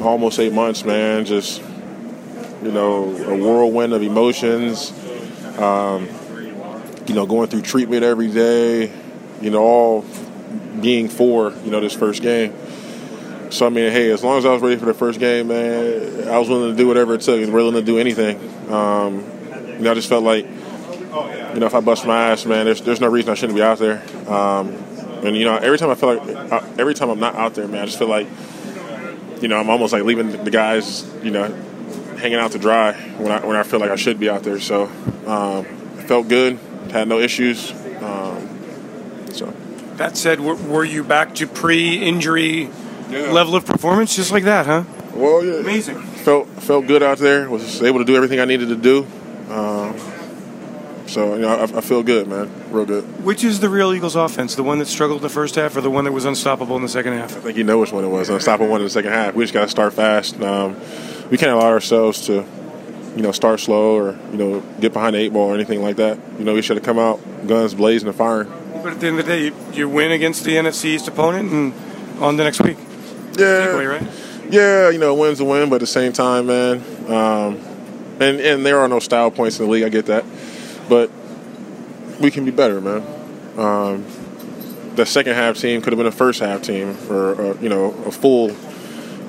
almost 0.00 0.40
eight 0.40 0.52
months, 0.52 0.84
man, 0.84 1.24
just, 1.24 1.62
you 2.62 2.72
know, 2.72 3.16
a 3.16 3.36
whirlwind 3.36 3.92
of 3.92 4.02
emotions. 4.02 4.92
Um, 5.58 6.08
you 7.06 7.14
know, 7.14 7.26
going 7.26 7.48
through 7.48 7.62
treatment 7.62 8.02
every 8.02 8.28
day, 8.28 8.92
you 9.40 9.50
know, 9.50 9.62
all 9.62 10.04
being 10.80 11.08
for, 11.08 11.52
you 11.64 11.70
know, 11.70 11.80
this 11.80 11.94
first 11.94 12.22
game. 12.22 12.52
So 13.50 13.66
I 13.66 13.70
mean, 13.70 13.90
hey, 13.90 14.10
as 14.10 14.22
long 14.22 14.38
as 14.38 14.44
I 14.44 14.52
was 14.52 14.62
ready 14.62 14.76
for 14.76 14.86
the 14.86 14.94
first 14.94 15.18
game, 15.18 15.48
man, 15.48 16.28
I 16.28 16.38
was 16.38 16.48
willing 16.48 16.70
to 16.70 16.76
do 16.76 16.86
whatever 16.86 17.14
it 17.14 17.22
took, 17.22 17.42
and 17.42 17.52
willing 17.52 17.74
to 17.74 17.82
do 17.82 17.98
anything. 17.98 18.36
Um, 18.70 19.24
you 19.68 19.78
know, 19.80 19.92
I 19.92 19.94
just 19.94 20.08
felt 20.08 20.22
like, 20.22 20.44
you 20.44 21.60
know, 21.60 21.66
if 21.66 21.74
I 21.74 21.80
bust 21.80 22.06
my 22.06 22.30
ass, 22.30 22.44
man, 22.44 22.66
there's 22.66 22.82
there's 22.82 23.00
no 23.00 23.08
reason 23.08 23.30
I 23.30 23.34
shouldn't 23.34 23.56
be 23.56 23.62
out 23.62 23.78
there. 23.78 24.02
Um, 24.28 24.68
and 25.24 25.36
you 25.36 25.44
know, 25.44 25.56
every 25.56 25.78
time 25.78 25.90
I 25.90 25.94
feel 25.94 26.16
like, 26.16 26.78
every 26.78 26.94
time 26.94 27.10
I'm 27.10 27.20
not 27.20 27.34
out 27.36 27.54
there, 27.54 27.66
man, 27.66 27.82
I 27.82 27.86
just 27.86 27.98
feel 27.98 28.08
like, 28.08 28.26
you 29.40 29.48
know, 29.48 29.58
I'm 29.58 29.70
almost 29.70 29.92
like 29.92 30.04
leaving 30.04 30.44
the 30.44 30.50
guys, 30.50 31.10
you 31.22 31.30
know, 31.30 31.44
hanging 32.18 32.38
out 32.38 32.52
to 32.52 32.58
dry 32.58 32.92
when 32.92 33.32
I 33.32 33.44
when 33.46 33.56
I 33.56 33.62
feel 33.62 33.80
like 33.80 33.90
I 33.90 33.96
should 33.96 34.20
be 34.20 34.28
out 34.28 34.42
there. 34.42 34.60
So 34.60 34.90
um, 35.26 35.64
felt 36.06 36.28
good, 36.28 36.58
had 36.90 37.08
no 37.08 37.18
issues. 37.18 37.72
Um, 38.02 38.48
so 39.32 39.54
that 39.96 40.16
said, 40.16 40.40
were, 40.40 40.54
were 40.54 40.84
you 40.84 41.02
back 41.02 41.34
to 41.36 41.46
pre-injury? 41.46 42.70
Yeah. 43.10 43.32
level 43.32 43.54
of 43.54 43.64
performance 43.64 44.14
just 44.16 44.32
like 44.32 44.44
that, 44.44 44.66
huh? 44.66 44.84
Well, 45.14 45.44
yeah. 45.44 45.54
Amazing. 45.54 46.00
Felt 46.00 46.48
felt 46.48 46.86
good 46.86 47.02
out 47.02 47.18
there. 47.18 47.48
Was 47.48 47.82
able 47.82 47.98
to 47.98 48.04
do 48.04 48.16
everything 48.16 48.40
I 48.40 48.44
needed 48.44 48.68
to 48.68 48.76
do. 48.76 49.06
Um, 49.50 49.96
so 51.08 51.34
you 51.34 51.40
know, 51.40 51.48
I, 51.48 51.62
I, 51.62 51.80
feel 51.80 52.02
good, 52.02 52.28
man. 52.28 52.50
Real 52.70 52.84
good. 52.84 53.24
Which 53.24 53.42
is 53.42 53.60
the 53.60 53.68
real 53.68 53.94
Eagles 53.94 54.14
offense? 54.14 54.54
The 54.54 54.62
one 54.62 54.78
that 54.78 54.86
struggled 54.86 55.20
in 55.20 55.22
the 55.22 55.30
first 55.30 55.54
half, 55.54 55.74
or 55.76 55.80
the 55.80 55.90
one 55.90 56.04
that 56.04 56.12
was 56.12 56.26
unstoppable 56.26 56.76
in 56.76 56.82
the 56.82 56.88
second 56.88 57.14
half? 57.14 57.34
I 57.36 57.40
think 57.40 57.56
you 57.56 57.64
know 57.64 57.78
which 57.78 57.92
one 57.92 58.04
it 58.04 58.08
was. 58.08 58.28
Unstoppable 58.28 58.70
one 58.70 58.80
in 58.80 58.86
the 58.86 58.90
second 58.90 59.12
half. 59.12 59.34
We 59.34 59.44
just 59.44 59.54
got 59.54 59.62
to 59.62 59.68
start 59.68 59.94
fast. 59.94 60.40
Um, 60.40 60.76
we 61.30 61.38
can't 61.38 61.52
allow 61.52 61.68
ourselves 61.68 62.26
to, 62.26 62.44
you 63.16 63.22
know, 63.22 63.32
start 63.32 63.60
slow 63.60 63.96
or 63.96 64.18
you 64.30 64.36
know 64.36 64.60
get 64.80 64.92
behind 64.92 65.14
the 65.14 65.20
eight 65.20 65.32
ball 65.32 65.50
or 65.50 65.54
anything 65.54 65.82
like 65.82 65.96
that. 65.96 66.18
You 66.38 66.44
know, 66.44 66.54
we 66.54 66.62
should 66.62 66.76
have 66.76 66.84
come 66.84 66.98
out 66.98 67.20
guns 67.46 67.74
blazing 67.74 68.08
and 68.08 68.16
firing. 68.16 68.52
But 68.82 68.92
at 68.92 69.00
the 69.00 69.06
end 69.06 69.18
of 69.18 69.26
the 69.26 69.32
day, 69.32 69.44
you, 69.46 69.56
you 69.72 69.88
win 69.88 70.12
against 70.12 70.44
the 70.44 70.56
NFC 70.56 70.86
East 70.86 71.08
opponent 71.08 71.50
and 71.50 71.72
on 72.20 72.36
the 72.36 72.44
next 72.44 72.60
week. 72.60 72.76
Yeah. 73.38 73.82
right? 73.84 74.06
Yeah, 74.50 74.90
you 74.90 74.98
know, 74.98 75.14
win's 75.14 75.40
a 75.40 75.44
win, 75.44 75.68
but 75.68 75.76
at 75.76 75.80
the 75.80 75.86
same 75.86 76.12
time, 76.12 76.46
man, 76.46 76.78
um, 77.06 77.56
and 78.18 78.40
and 78.40 78.64
there 78.64 78.80
are 78.80 78.88
no 78.88 78.98
style 78.98 79.30
points 79.30 79.58
in 79.60 79.66
the 79.66 79.70
league. 79.70 79.84
I 79.84 79.90
get 79.90 80.06
that, 80.06 80.24
but 80.88 81.10
we 82.18 82.30
can 82.30 82.44
be 82.44 82.50
better, 82.50 82.80
man. 82.80 83.02
Um, 83.58 84.06
the 84.96 85.04
second 85.04 85.34
half 85.34 85.58
team 85.58 85.82
could 85.82 85.92
have 85.92 85.98
been 85.98 86.06
a 86.06 86.12
first 86.12 86.40
half 86.40 86.62
team 86.62 86.96
or 87.10 87.40
uh, 87.40 87.54
you 87.60 87.68
know 87.68 87.92
a 88.06 88.10
full 88.10 88.56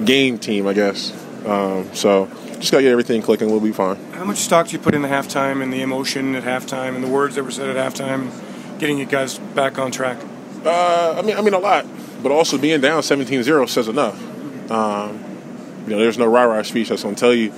game 0.05 0.39
team, 0.39 0.67
I 0.67 0.73
guess. 0.73 1.11
Um, 1.45 1.93
so 1.93 2.27
just 2.59 2.71
gotta 2.71 2.83
get 2.83 2.91
everything 2.91 3.21
clicking. 3.21 3.49
We'll 3.49 3.59
be 3.59 3.73
fine. 3.73 3.97
How 4.13 4.23
much 4.23 4.37
stock 4.37 4.67
do 4.67 4.73
you 4.73 4.79
put 4.79 4.95
in 4.95 5.01
the 5.01 5.09
halftime 5.09 5.61
and 5.61 5.71
the 5.71 5.81
emotion 5.81 6.33
at 6.35 6.43
halftime 6.43 6.95
and 6.95 7.03
the 7.03 7.09
words 7.09 7.35
that 7.35 7.43
were 7.43 7.51
said 7.51 7.75
at 7.75 7.93
halftime, 7.93 8.31
getting 8.79 8.97
you 8.97 9.05
guys 9.05 9.37
back 9.37 9.77
on 9.77 9.91
track? 9.91 10.17
Uh, 10.65 11.15
I 11.17 11.21
mean, 11.21 11.35
I 11.35 11.41
mean 11.41 11.53
a 11.53 11.59
lot 11.59 11.85
but 12.21 12.31
also 12.31 12.57
being 12.57 12.81
down 12.81 13.01
17-0 13.01 13.69
says 13.69 13.87
enough. 13.87 14.19
Um, 14.71 15.23
you 15.85 15.91
know, 15.91 15.99
there's 15.99 16.17
no 16.17 16.27
rah-rah 16.27 16.61
speech 16.63 16.89
that's 16.89 17.03
going 17.03 17.15
to 17.15 17.19
tell 17.19 17.33
you 17.33 17.53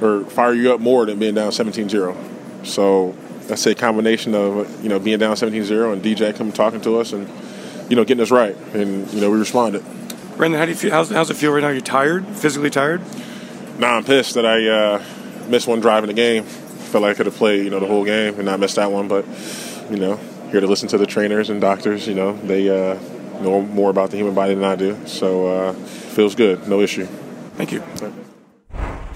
or 0.00 0.24
fire 0.30 0.54
you 0.54 0.72
up 0.72 0.80
more 0.80 1.06
than 1.06 1.18
being 1.18 1.34
down 1.34 1.50
17-0. 1.50 2.66
So 2.66 3.14
that's 3.42 3.66
a 3.66 3.74
combination 3.74 4.34
of, 4.34 4.82
you 4.82 4.88
know, 4.88 4.98
being 4.98 5.18
down 5.18 5.36
17-0 5.36 5.92
and 5.92 6.02
DJ 6.02 6.34
coming 6.34 6.52
talking 6.52 6.80
to 6.82 6.98
us 6.98 7.12
and, 7.12 7.28
you 7.90 7.96
know, 7.96 8.04
getting 8.04 8.22
us 8.22 8.30
right. 8.30 8.56
And, 8.74 9.12
you 9.12 9.20
know, 9.20 9.30
we 9.30 9.38
responded. 9.38 9.84
Brandon, 10.36 10.58
how 10.58 10.64
do 10.64 10.72
you 10.72 10.76
feel? 10.76 10.90
How's, 10.90 11.10
how's 11.10 11.30
it 11.30 11.34
feel 11.34 11.52
right 11.52 11.60
now? 11.60 11.68
You're 11.68 11.82
tired? 11.82 12.26
Physically 12.26 12.70
tired? 12.70 13.02
Nah, 13.78 13.98
I'm 13.98 14.04
pissed 14.04 14.34
that 14.34 14.46
I 14.46 14.66
uh, 14.68 15.04
missed 15.48 15.68
one 15.68 15.80
drive 15.80 16.02
in 16.02 16.08
the 16.08 16.14
game. 16.14 16.44
Felt 16.44 17.02
like 17.02 17.12
I 17.12 17.14
could 17.14 17.26
have 17.26 17.36
played, 17.36 17.64
you 17.64 17.70
know, 17.70 17.78
the 17.78 17.86
whole 17.86 18.04
game 18.04 18.34
and 18.36 18.44
not 18.46 18.58
missed 18.58 18.76
that 18.76 18.90
one. 18.90 19.06
But, 19.06 19.26
you 19.90 19.96
know, 19.96 20.16
here 20.50 20.60
to 20.60 20.66
listen 20.66 20.88
to 20.88 20.98
the 20.98 21.06
trainers 21.06 21.50
and 21.50 21.60
doctors, 21.60 22.08
you 22.08 22.14
know, 22.14 22.32
they 22.38 22.68
uh,– 22.70 22.98
know 23.40 23.62
more 23.62 23.90
about 23.90 24.10
the 24.10 24.16
human 24.16 24.34
body 24.34 24.54
than 24.54 24.64
I 24.64 24.76
do. 24.76 24.98
So 25.06 25.46
uh, 25.46 25.72
feels 25.72 26.34
good, 26.34 26.68
no 26.68 26.80
issue. 26.80 27.06
Thank 27.56 27.72
you. 27.72 27.82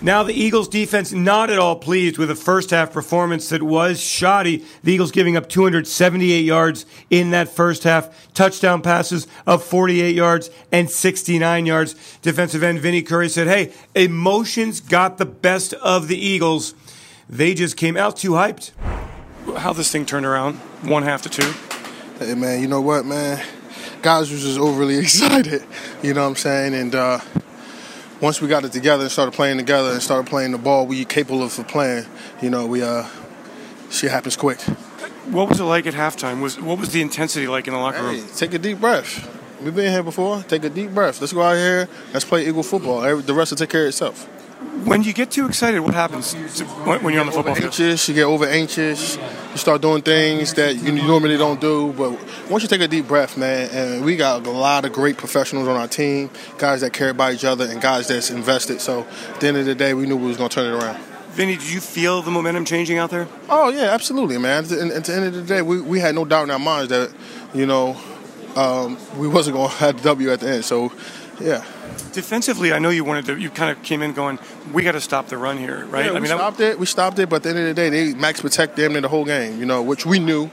Now, 0.04 0.22
the 0.22 0.34
Eagles 0.34 0.68
defense 0.68 1.12
not 1.12 1.48
at 1.48 1.58
all 1.58 1.76
pleased 1.76 2.18
with 2.18 2.30
a 2.30 2.34
first 2.34 2.68
half 2.68 2.92
performance 2.92 3.48
that 3.48 3.62
was 3.62 3.98
shoddy. 3.98 4.62
The 4.82 4.92
Eagles 4.92 5.10
giving 5.10 5.34
up 5.34 5.48
278 5.48 6.44
yards 6.44 6.84
in 7.08 7.30
that 7.30 7.48
first 7.48 7.84
half, 7.84 8.34
touchdown 8.34 8.82
passes 8.82 9.26
of 9.46 9.64
48 9.64 10.14
yards 10.14 10.50
and 10.70 10.90
69 10.90 11.64
yards. 11.64 11.94
Defensive 12.20 12.62
end 12.62 12.80
Vinny 12.80 13.00
Curry 13.00 13.30
said, 13.30 13.46
Hey, 13.46 13.72
emotions 13.94 14.80
got 14.80 15.16
the 15.16 15.24
best 15.24 15.72
of 15.72 16.08
the 16.08 16.18
Eagles. 16.18 16.74
They 17.26 17.54
just 17.54 17.78
came 17.78 17.96
out 17.96 18.18
too 18.18 18.32
hyped. 18.32 18.72
How 19.56 19.72
this 19.72 19.90
thing 19.90 20.04
turned 20.04 20.26
around, 20.26 20.56
one 20.82 21.02
half 21.02 21.22
to 21.22 21.30
two. 21.30 21.50
Hey, 22.18 22.34
man, 22.34 22.60
you 22.60 22.68
know 22.68 22.82
what, 22.82 23.06
man? 23.06 23.42
Guys 24.04 24.30
was 24.30 24.42
just 24.42 24.58
overly 24.58 24.98
excited. 25.04 25.64
You 26.02 26.14
know 26.14 26.22
what 26.22 26.28
I'm 26.28 26.36
saying? 26.36 26.74
And 26.74 26.94
uh, 26.94 27.20
once 28.20 28.40
we 28.40 28.46
got 28.46 28.64
it 28.64 28.72
together 28.72 29.02
and 29.02 29.10
started 29.10 29.32
playing 29.32 29.56
together 29.56 29.90
and 29.90 30.02
started 30.02 30.28
playing 30.28 30.52
the 30.52 30.58
ball 30.58 30.86
we 30.86 31.04
capable 31.04 31.42
of 31.42 31.52
playing, 31.66 32.04
you 32.40 32.50
know, 32.50 32.66
we 32.66 32.82
uh, 32.82 33.08
shit 33.90 34.10
happens 34.10 34.36
quick. 34.36 34.60
What 35.30 35.48
was 35.48 35.58
it 35.58 35.64
like 35.64 35.86
at 35.86 35.94
halftime? 35.94 36.42
Was 36.42 36.60
what 36.60 36.78
was 36.78 36.90
the 36.90 37.00
intensity 37.00 37.48
like 37.48 37.66
in 37.66 37.72
the 37.72 37.80
locker 37.80 37.98
hey, 37.98 38.20
room? 38.20 38.28
Take 38.36 38.52
a 38.52 38.58
deep 38.58 38.78
breath. 38.78 39.30
We've 39.62 39.74
been 39.74 39.90
here 39.90 40.02
before. 40.02 40.42
Take 40.42 40.64
a 40.64 40.68
deep 40.68 40.90
breath. 40.90 41.22
Let's 41.22 41.32
go 41.32 41.40
out 41.40 41.56
here. 41.56 41.88
Let's 42.12 42.26
play 42.26 42.46
Eagle 42.46 42.62
football. 42.62 43.00
The 43.00 43.32
rest 43.32 43.52
will 43.52 43.56
take 43.56 43.70
care 43.70 43.84
of 43.84 43.88
itself. 43.88 44.28
When 44.84 45.02
you 45.02 45.12
get 45.12 45.30
too 45.30 45.46
excited, 45.46 45.80
what 45.80 45.94
happens 45.94 46.34
when 46.34 47.14
you're 47.14 47.20
on 47.20 47.26
the 47.26 47.32
football 47.32 47.54
field? 47.54 47.66
Anxious, 47.66 48.08
you 48.08 48.14
get 48.14 48.24
over 48.24 48.46
anxious. 48.46 49.16
You 49.16 49.56
start 49.56 49.80
doing 49.80 50.02
things 50.02 50.52
that 50.54 50.76
you 50.76 50.92
normally 50.92 51.38
don't 51.38 51.60
do. 51.60 51.92
But 51.92 52.18
once 52.50 52.62
you 52.62 52.68
take 52.68 52.82
a 52.82 52.88
deep 52.88 53.08
breath, 53.08 53.36
man, 53.38 53.70
and 53.70 54.04
we 54.04 54.16
got 54.16 54.46
a 54.46 54.50
lot 54.50 54.84
of 54.84 54.92
great 54.92 55.16
professionals 55.16 55.68
on 55.68 55.76
our 55.76 55.88
team, 55.88 56.28
guys 56.58 56.82
that 56.82 56.92
care 56.92 57.08
about 57.10 57.32
each 57.32 57.44
other, 57.44 57.64
and 57.64 57.80
guys 57.80 58.08
that's 58.08 58.30
invested. 58.30 58.80
So 58.80 59.06
at 59.32 59.40
the 59.40 59.48
end 59.48 59.56
of 59.56 59.64
the 59.64 59.74
day, 59.74 59.94
we 59.94 60.06
knew 60.06 60.16
we 60.16 60.28
was 60.28 60.36
going 60.36 60.50
to 60.50 60.54
turn 60.54 60.72
it 60.72 60.82
around. 60.82 61.00
Vinny, 61.34 61.56
did 61.56 61.68
you 61.68 61.80
feel 61.80 62.22
the 62.22 62.30
momentum 62.30 62.64
changing 62.64 62.98
out 62.98 63.10
there? 63.10 63.26
Oh 63.48 63.70
yeah, 63.70 63.92
absolutely, 63.92 64.38
man. 64.38 64.64
At 64.64 64.70
the, 64.70 64.94
at 64.96 65.04
the 65.04 65.14
end 65.14 65.24
of 65.24 65.34
the 65.34 65.42
day, 65.42 65.62
we, 65.62 65.80
we 65.80 65.98
had 65.98 66.14
no 66.14 66.24
doubt 66.24 66.44
in 66.44 66.50
our 66.50 66.60
minds 66.60 66.90
that 66.90 67.12
you 67.52 67.66
know 67.66 67.96
um, 68.54 68.98
we 69.18 69.26
wasn't 69.26 69.56
going 69.56 69.70
to 69.70 69.76
have 69.76 69.96
the 69.96 70.02
W 70.04 70.30
at 70.30 70.40
the 70.40 70.48
end. 70.48 70.64
So 70.64 70.92
yeah. 71.40 71.64
Defensively, 72.12 72.72
I 72.72 72.78
know 72.78 72.90
you 72.90 73.04
wanted 73.04 73.26
to. 73.26 73.36
You 73.38 73.50
kind 73.50 73.76
of 73.76 73.82
came 73.82 74.02
in 74.02 74.12
going, 74.12 74.38
"We 74.72 74.82
got 74.82 74.92
to 74.92 75.00
stop 75.00 75.28
the 75.28 75.36
run 75.36 75.58
here, 75.58 75.84
right?" 75.86 76.06
Yeah, 76.06 76.12
we 76.12 76.16
I 76.16 76.20
mean, 76.20 76.28
stopped 76.28 76.60
it. 76.60 76.78
We 76.78 76.86
stopped 76.86 77.18
it, 77.18 77.28
but 77.28 77.36
at 77.36 77.42
the 77.44 77.48
end 77.50 77.58
of 77.58 77.66
the 77.66 77.74
day, 77.74 77.90
they 77.90 78.14
max 78.14 78.40
protect 78.40 78.76
them 78.76 78.96
in 78.96 79.02
the 79.02 79.08
whole 79.08 79.24
game. 79.24 79.58
You 79.58 79.66
know, 79.66 79.82
which 79.82 80.06
we 80.06 80.18
knew. 80.18 80.50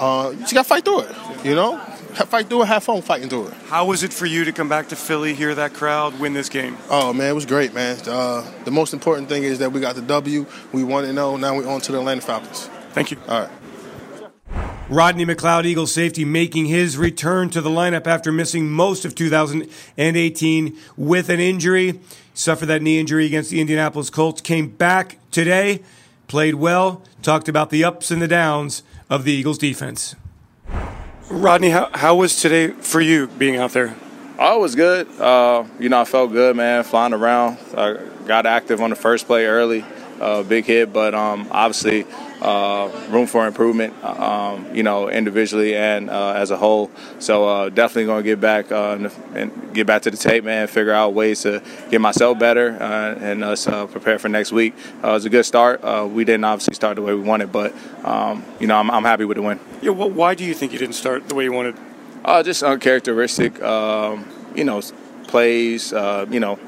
Uh, 0.00 0.30
you 0.32 0.40
just 0.40 0.54
got 0.54 0.62
to 0.62 0.68
fight 0.68 0.84
through 0.84 1.00
it. 1.00 1.16
You 1.44 1.54
know, 1.54 1.78
fight 1.78 2.48
through 2.48 2.62
it. 2.62 2.66
Have 2.66 2.84
fun 2.84 3.02
fighting 3.02 3.28
through 3.28 3.48
it. 3.48 3.54
How 3.66 3.86
was 3.86 4.02
it 4.02 4.12
for 4.12 4.26
you 4.26 4.44
to 4.44 4.52
come 4.52 4.68
back 4.68 4.88
to 4.88 4.96
Philly, 4.96 5.34
hear 5.34 5.54
that 5.54 5.74
crowd, 5.74 6.18
win 6.18 6.32
this 6.32 6.48
game? 6.48 6.76
Oh 6.90 7.12
man, 7.12 7.30
it 7.30 7.34
was 7.34 7.46
great, 7.46 7.74
man. 7.74 7.98
Uh, 8.06 8.48
the 8.64 8.70
most 8.70 8.92
important 8.92 9.28
thing 9.28 9.44
is 9.44 9.58
that 9.58 9.72
we 9.72 9.80
got 9.80 9.94
the 9.94 10.02
W. 10.02 10.46
We 10.72 10.84
want 10.84 11.06
to 11.06 11.12
know. 11.12 11.36
Now 11.36 11.56
we're 11.56 11.68
on 11.68 11.80
to 11.82 11.92
the 11.92 11.98
Atlanta 11.98 12.20
Falcons. 12.20 12.68
Thank 12.92 13.10
you. 13.10 13.18
All 13.28 13.42
right. 13.42 13.50
Rodney 14.92 15.24
McLeod, 15.24 15.64
Eagle 15.64 15.86
safety, 15.86 16.22
making 16.22 16.66
his 16.66 16.98
return 16.98 17.48
to 17.48 17.62
the 17.62 17.70
lineup 17.70 18.06
after 18.06 18.30
missing 18.30 18.70
most 18.70 19.06
of 19.06 19.14
2018 19.14 20.76
with 20.98 21.30
an 21.30 21.40
injury. 21.40 21.98
Suffered 22.34 22.66
that 22.66 22.82
knee 22.82 22.98
injury 22.98 23.24
against 23.24 23.48
the 23.48 23.58
Indianapolis 23.58 24.10
Colts. 24.10 24.42
Came 24.42 24.68
back 24.68 25.16
today, 25.30 25.80
played 26.28 26.56
well, 26.56 27.00
talked 27.22 27.48
about 27.48 27.70
the 27.70 27.82
ups 27.82 28.10
and 28.10 28.20
the 28.20 28.28
downs 28.28 28.82
of 29.08 29.24
the 29.24 29.32
Eagles 29.32 29.56
defense. 29.56 30.14
Rodney, 31.30 31.70
how, 31.70 31.88
how 31.94 32.16
was 32.16 32.38
today 32.38 32.68
for 32.68 33.00
you 33.00 33.28
being 33.28 33.56
out 33.56 33.72
there? 33.72 33.96
Oh, 34.38 34.58
it 34.58 34.60
was 34.60 34.74
good. 34.74 35.08
Uh, 35.18 35.64
you 35.80 35.88
know, 35.88 36.02
I 36.02 36.04
felt 36.04 36.32
good, 36.32 36.54
man, 36.54 36.84
flying 36.84 37.14
around. 37.14 37.56
I 37.74 37.96
got 38.26 38.44
active 38.44 38.82
on 38.82 38.90
the 38.90 38.96
first 38.96 39.26
play 39.26 39.46
early, 39.46 39.86
uh, 40.20 40.42
big 40.42 40.66
hit, 40.66 40.92
but 40.92 41.14
um, 41.14 41.48
obviously 41.50 42.04
uh, 42.42 42.90
room 43.08 43.26
for 43.26 43.46
improvement, 43.46 43.94
um, 44.04 44.74
you 44.74 44.82
know, 44.82 45.08
individually 45.08 45.76
and 45.76 46.10
uh, 46.10 46.32
as 46.32 46.50
a 46.50 46.56
whole. 46.56 46.90
So 47.20 47.48
uh, 47.48 47.68
definitely 47.68 48.06
going 48.06 48.24
to 48.24 48.28
get 48.28 48.40
back 48.40 48.72
uh, 48.72 49.08
and 49.34 49.72
get 49.72 49.86
back 49.86 50.02
to 50.02 50.10
the 50.10 50.16
tape, 50.16 50.44
man. 50.44 50.66
Figure 50.66 50.92
out 50.92 51.14
ways 51.14 51.42
to 51.42 51.62
get 51.90 52.00
myself 52.00 52.38
better 52.38 52.70
and 52.70 53.44
us 53.44 53.66
prepare 53.66 54.18
for 54.18 54.28
next 54.28 54.52
week. 54.52 54.74
it 54.98 55.06
was 55.06 55.24
a 55.24 55.30
good 55.30 55.46
start. 55.46 55.82
we 56.10 56.24
didn't 56.24 56.44
obviously 56.44 56.74
start 56.74 56.96
the 56.96 57.02
way 57.02 57.14
we 57.14 57.22
wanted, 57.22 57.52
but 57.52 57.72
um, 58.04 58.44
you 58.58 58.66
know, 58.66 58.76
I'm, 58.76 58.90
I'm, 58.90 59.04
happy 59.04 59.24
with 59.24 59.36
the 59.36 59.42
win. 59.42 59.60
Yeah. 59.80 59.90
Well, 59.90 60.10
why 60.10 60.34
do 60.34 60.44
you 60.44 60.54
think 60.54 60.72
you 60.72 60.78
didn't 60.78 60.96
start 60.96 61.28
the 61.28 61.34
way 61.34 61.44
you 61.44 61.52
wanted? 61.52 61.76
Uh, 62.24 62.42
just 62.42 62.62
uncharacteristic, 62.62 63.62
um, 63.62 64.28
you 64.54 64.64
know, 64.64 64.80
plays, 65.28 65.92
uh, 65.92 66.26
you 66.30 66.40
know, 66.40 66.58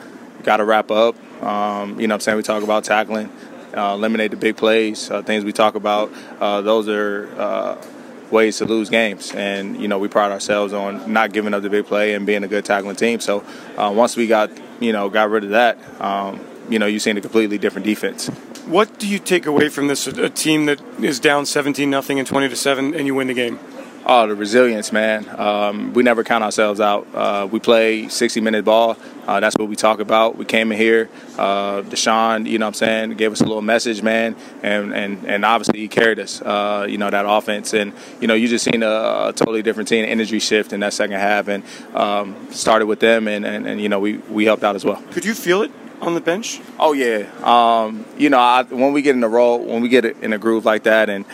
got 0.45 0.59
to 0.59 0.65
wrap 0.65 0.91
up. 0.91 1.17
Um, 1.43 2.01
you 2.01 2.07
know 2.07 2.15
I'm 2.15 2.21
saying? 2.21 2.37
We 2.37 2.43
talk 2.43 2.63
about 2.63 2.85
tackling, 2.85 3.31
uh, 3.77 3.95
eliminate 3.95 4.31
the 4.31 4.37
big 4.37 4.57
plays, 4.57 5.11
uh, 5.11 5.23
things 5.23 5.45
we 5.45 5.53
talk 5.53 5.75
about. 5.75 6.13
Uh, 6.41 6.61
those 6.61 6.89
are 6.89 7.29
uh, 7.39 7.87
ways 8.31 8.59
to 8.59 8.65
lose 8.65 8.91
games. 8.91 9.33
And, 9.35 9.81
you 9.81 9.89
know, 9.89 9.99
we 9.99 10.09
pride 10.09 10.33
ourselves 10.33 10.73
on 10.73 11.13
not 11.13 11.33
giving 11.33 11.55
up 11.55 11.63
the 11.63 11.71
big 11.71 11.87
play 11.87 12.15
and 12.15 12.27
being 12.27 12.45
a 12.45 12.49
good 12.49 12.65
tackling 12.65 12.97
team. 12.97 13.21
So 13.21 13.45
once 13.77 14.17
we 14.17 14.27
got, 14.27 14.51
you 14.81 14.93
know, 14.93 15.09
got 15.09 15.31
rid 15.31 15.45
of 15.45 15.51
that, 15.51 15.79
um, 16.01 16.41
you 16.69 16.79
know, 16.79 16.87
you've 16.87 17.03
seen 17.03 17.17
a 17.17 17.21
completely 17.21 17.59
different 17.59 17.87
defense. 17.87 18.29
What 18.67 18.99
do 18.99 19.07
you 19.07 19.19
take 19.19 19.45
away 19.45 19.69
from 19.69 19.89
this? 19.89 20.07
A 20.07 20.31
team 20.31 20.65
that 20.67 20.81
is 20.99 21.21
down 21.21 21.45
17 21.45 21.89
nothing 21.91 22.19
and 22.19 22.27
20 22.27 22.49
to 22.49 22.57
7 22.57 22.95
and 22.95 23.07
you 23.07 23.15
win 23.15 23.27
the 23.27 23.35
game? 23.35 23.59
Oh, 24.07 24.27
the 24.27 24.35
resilience, 24.35 24.93
man. 24.93 25.27
Um, 25.31 25.95
we 25.95 26.03
never 26.03 26.25
count 26.25 26.45
ourselves 26.45 26.79
out. 26.79 27.07
Uh, 27.15 27.49
we 27.51 27.59
play 27.59 28.09
60 28.09 28.39
minute 28.43 28.63
ball. 28.63 28.99
Uh, 29.27 29.41
that's 29.41 29.57
what 29.57 29.67
we 29.67 29.77
talk 29.77 29.99
about. 29.99 30.37
We 30.37 30.45
came 30.45 30.71
in 30.73 30.77
here. 30.77 31.09
Uh, 31.39 31.81
DeSean, 31.81 32.47
you 32.47 32.59
know 32.59 32.67
what 32.67 32.69
I'm 32.69 32.75
saying, 32.75 33.15
gave 33.15 33.33
us 33.33 33.41
a 33.41 33.45
little 33.45 33.63
message, 33.63 34.03
man. 34.03 34.37
And, 34.63 34.93
and, 34.93 35.25
and 35.25 35.45
obviously 35.47 35.79
he 35.81 35.89
carried 35.89 36.19
us, 36.19 36.43
uh, 36.43 36.87
you 36.87 36.99
know, 36.99 37.09
that 37.09 37.25
offense. 37.27 37.73
And, 37.73 37.95
you 38.21 38.29
know, 38.29 38.35
you 38.35 38.47
just 38.47 38.67
seen 38.67 38.83
a, 38.83 39.29
a, 39.29 39.33
totally 39.35 39.63
different 39.63 39.89
team, 39.89 40.05
energy 40.05 40.39
shift 40.39 40.75
in 40.75 40.81
that 40.81 40.93
second 40.93 41.19
half. 41.19 41.49
And 41.49 41.65
um, 41.95 42.37
started 42.51 42.85
with 42.85 43.01
them, 43.01 43.27
and, 43.27 43.47
and, 43.47 43.67
and, 43.67 43.81
you 43.81 43.89
know, 43.89 44.01
we, 44.01 44.19
we 44.19 44.45
helped 44.45 44.65
out 44.65 44.77
as 44.77 44.85
well. 44.85 45.03
Could 45.13 45.25
you 45.25 45.35
feel 45.35 45.63
it? 45.63 45.71
on 46.01 46.13
the 46.13 46.21
bench? 46.21 46.61
Oh 46.79 46.93
yeah. 46.93 47.31
Um, 47.43 48.05
you 48.19 48.29
know, 48.29 48.39
I, 48.39 48.65
when 48.65 48.93
we 48.93 49.01
get 49.01 49.17
in 49.17 49.25
a 49.25 49.29
role, 49.29 49.65
when 49.65 49.81
we 49.81 49.89
get 49.89 50.05
in 50.05 50.35
a 50.35 50.39
groove 50.39 50.67
like 50.67 50.83
that, 50.83 51.09
and 51.09 51.25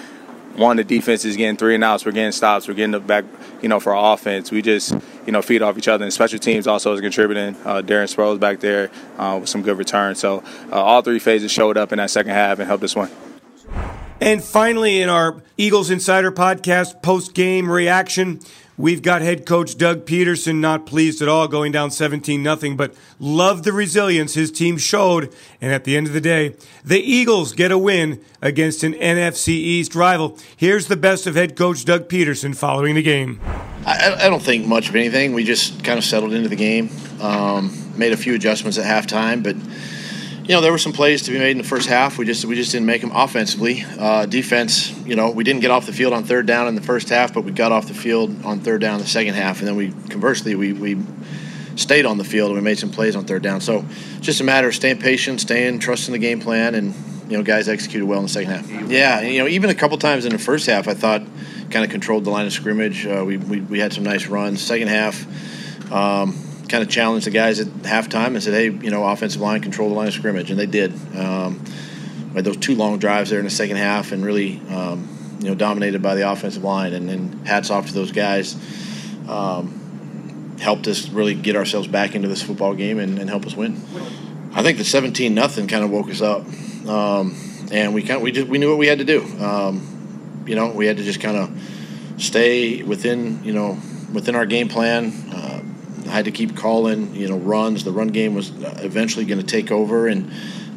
one, 0.61 0.76
the 0.76 0.85
defense 0.85 1.25
is 1.25 1.37
getting 1.37 1.57
three 1.57 1.75
and 1.75 1.83
outs, 1.83 2.05
we're 2.05 2.12
getting 2.12 2.33
stops, 2.33 2.69
we're 2.69 2.75
getting 2.75 2.93
the 2.93 3.00
back, 3.00 3.25
you 3.62 3.69
know, 3.69 3.81
for 3.81 3.95
our 3.95 4.14
offense. 4.14 4.50
We 4.50 4.62
just, 4.62 4.95
you 5.25 5.33
know, 5.33 5.43
feed 5.43 5.62
off 5.62 5.79
each 5.79 5.88
other. 5.88 6.05
And 6.05 6.12
special 6.12 6.38
teams 6.38 6.67
also 6.67 6.93
is 6.93 7.00
contributing. 7.00 7.57
Uh, 7.64 7.83
Darren 7.83 8.14
Sproles 8.14 8.38
back 8.38 8.61
there 8.61 8.90
uh, 9.19 9.38
with 9.40 9.49
some 9.49 9.62
good 9.62 9.79
returns. 9.79 10.21
So 10.21 10.45
uh, 10.71 10.83
all 10.83 11.02
three 11.02 11.19
phases 11.19 11.50
showed 11.50 11.76
up 11.76 11.93
in 11.93 11.97
that 11.97 12.11
second 12.11 12.33
half 12.33 12.59
and 12.59 12.69
helped 12.69 12.85
us 12.85 12.95
win. 12.95 13.11
And 14.21 14.45
finally, 14.45 15.00
in 15.00 15.09
our 15.09 15.43
Eagles 15.57 15.91
Insider 15.91 16.31
podcast 16.31 17.03
post 17.03 17.35
game 17.35 17.71
reaction, 17.71 18.41
We've 18.81 19.03
got 19.03 19.21
head 19.21 19.45
coach 19.45 19.77
Doug 19.77 20.07
Pederson 20.07 20.57
not 20.57 20.87
pleased 20.87 21.21
at 21.21 21.29
all 21.29 21.49
going 21.49 21.71
down 21.71 21.91
17 21.91 22.43
nothing, 22.43 22.79
but 22.79 22.95
loved 23.19 23.65
the 23.65 23.75
resilience 23.75 24.33
his 24.33 24.50
team 24.50 24.79
showed. 24.79 25.35
And 25.61 25.71
at 25.71 25.85
the 25.85 25.99
end 25.99 26.07
of 26.07 26.15
the 26.15 26.21
day, 26.21 26.55
the 26.83 26.99
Eagles 26.99 27.53
get 27.53 27.71
a 27.71 27.77
win 27.77 28.25
against 28.41 28.83
an 28.83 28.95
NFC 28.95 29.49
East 29.49 29.95
rival. 29.95 30.39
Here's 30.57 30.87
the 30.87 30.97
best 30.97 31.27
of 31.27 31.35
head 31.35 31.57
coach 31.57 31.85
Doug 31.85 32.09
Pederson 32.09 32.57
following 32.57 32.95
the 32.95 33.03
game. 33.03 33.39
I, 33.85 34.15
I 34.19 34.31
don't 34.31 34.43
think 34.43 34.65
much 34.67 34.89
of 34.89 34.97
anything. 34.97 35.35
We 35.35 35.45
just 35.45 35.85
kind 35.85 35.99
of 35.99 36.05
settled 36.05 36.33
into 36.33 36.49
the 36.49 36.57
game, 36.57 36.89
um, 37.21 37.77
made 37.99 38.15
a 38.15 38.17
few 38.17 38.35
adjustments 38.35 38.79
at 38.79 38.87
halftime, 38.87 39.43
but 39.43 39.57
you 40.50 40.57
know, 40.57 40.62
there 40.62 40.73
were 40.73 40.78
some 40.78 40.92
plays 40.92 41.23
to 41.23 41.30
be 41.30 41.38
made 41.38 41.52
in 41.52 41.59
the 41.59 41.62
first 41.62 41.89
half. 41.89 42.19
We 42.19 42.26
just 42.26 42.45
we 42.45 42.56
just 42.56 42.73
didn't 42.73 42.86
make 42.86 43.02
them 43.02 43.13
offensively. 43.15 43.84
Uh, 43.97 44.26
defense, 44.26 44.91
you 45.06 45.15
know, 45.15 45.30
we 45.30 45.45
didn't 45.45 45.60
get 45.60 45.71
off 45.71 45.86
the 45.86 45.93
field 45.93 46.13
on 46.13 46.25
third 46.25 46.47
down 46.47 46.67
in 46.67 46.75
the 46.75 46.82
first 46.82 47.08
half, 47.08 47.32
but 47.32 47.45
we 47.45 47.52
got 47.52 47.71
off 47.71 47.86
the 47.86 47.95
field 47.95 48.45
on 48.45 48.58
third 48.58 48.80
down 48.80 48.95
in 48.95 49.00
the 49.00 49.06
second 49.06 49.34
half, 49.34 49.60
and 49.60 49.69
then 49.69 49.76
we 49.76 49.93
conversely 50.08 50.56
we 50.56 50.73
we 50.73 50.99
stayed 51.76 52.04
on 52.04 52.19
the 52.19 52.25
field 52.25 52.50
and 52.50 52.58
we 52.58 52.65
made 52.65 52.80
some 52.80 52.91
plays 52.91 53.15
on 53.15 53.26
third 53.26 53.45
down. 53.45 53.60
So 53.60 53.84
just 54.21 54.41
a 54.41 54.45
matter 54.45 54.67
of 54.67 54.75
staying 54.75 54.99
patient, 54.99 55.41
staying 55.41 55.78
trusting 55.78 56.10
the 56.10 56.19
game 56.19 56.41
plan, 56.41 56.75
and 56.75 56.95
you 57.30 57.36
know, 57.36 57.45
guys 57.45 57.69
executed 57.69 58.04
well 58.04 58.19
in 58.19 58.25
the 58.25 58.28
second 58.28 58.50
half. 58.50 58.91
Yeah, 58.91 59.21
you 59.21 59.39
know, 59.39 59.47
even 59.47 59.71
a 59.71 59.75
couple 59.76 59.97
times 59.99 60.25
in 60.25 60.32
the 60.32 60.39
first 60.41 60.67
half, 60.67 60.89
I 60.89 60.95
thought 60.95 61.23
kind 61.71 61.84
of 61.84 61.93
controlled 61.93 62.25
the 62.25 62.30
line 62.30 62.47
of 62.47 62.52
scrimmage. 62.52 63.06
Uh, 63.06 63.23
we, 63.25 63.36
we 63.36 63.60
we 63.60 63.78
had 63.78 63.93
some 63.93 64.02
nice 64.02 64.26
runs. 64.26 64.60
Second 64.60 64.89
half. 64.89 65.93
Um, 65.93 66.50
kind 66.71 66.83
of 66.83 66.89
challenged 66.89 67.26
the 67.26 67.30
guys 67.30 67.61
at 67.61 67.67
halftime 67.67 68.28
and 68.28 68.43
said, 68.43 68.54
"Hey, 68.54 68.65
you 68.67 68.91
know, 68.91 69.04
offensive 69.04 69.41
line 69.41 69.61
control 69.61 69.89
the 69.89 69.95
line 69.95 70.09
of 70.09 70.15
scrimmage," 70.15 70.50
and 70.50 70.59
they 70.59 70.67
did. 70.67 70.93
Um, 71.17 71.63
had 72.35 72.45
those 72.45 72.56
two 72.56 72.76
long 72.76 72.99
drives 72.99 73.30
there 73.30 73.41
in 73.41 73.45
the 73.45 73.50
second 73.50 73.76
half, 73.76 74.13
and 74.13 74.25
really, 74.25 74.63
um, 74.71 75.09
you 75.41 75.49
know, 75.49 75.54
dominated 75.54 76.00
by 76.00 76.15
the 76.15 76.30
offensive 76.30 76.63
line. 76.63 76.93
And, 76.93 77.09
then 77.09 77.45
hats 77.45 77.71
off 77.71 77.89
to 77.89 77.93
those 77.93 78.13
guys. 78.13 78.56
Um, 79.28 80.56
helped 80.61 80.87
us 80.87 81.09
really 81.09 81.35
get 81.35 81.56
ourselves 81.56 81.89
back 81.89 82.15
into 82.15 82.28
this 82.28 82.43
football 82.43 82.75
game 82.75 82.99
and, 82.99 83.19
and 83.19 83.28
help 83.30 83.47
us 83.47 83.56
win. 83.56 83.83
I 84.52 84.63
think 84.63 84.78
the 84.78 84.85
17 84.85 85.35
nothing 85.35 85.67
kind 85.67 85.83
of 85.83 85.91
woke 85.91 86.11
us 86.11 86.21
up, 86.21 86.43
um, 86.87 87.35
and 87.73 87.95
we 87.95 88.02
kind 88.02 88.17
of, 88.17 88.23
we 88.23 88.33
just 88.33 88.49
we 88.49 88.59
knew 88.59 88.69
what 88.69 88.78
we 88.78 88.87
had 88.87 88.99
to 88.99 89.04
do. 89.04 89.23
Um, 89.43 90.45
you 90.47 90.54
know, 90.54 90.71
we 90.71 90.87
had 90.87 90.97
to 90.99 91.02
just 91.02 91.21
kind 91.21 91.37
of 91.37 91.50
stay 92.19 92.83
within 92.83 93.43
you 93.43 93.52
know 93.52 93.78
within 94.13 94.35
our 94.35 94.47
game 94.47 94.69
plan. 94.69 95.13
Uh, 95.33 95.60
I 96.11 96.15
had 96.15 96.25
to 96.25 96.33
keep 96.33 96.57
calling, 96.57 97.15
you 97.15 97.29
know, 97.29 97.37
runs. 97.37 97.85
The 97.85 97.93
run 97.93 98.09
game 98.09 98.35
was 98.35 98.51
eventually 98.83 99.25
going 99.25 99.41
to 99.41 99.47
take 99.47 99.71
over, 99.71 100.09
and 100.09 100.33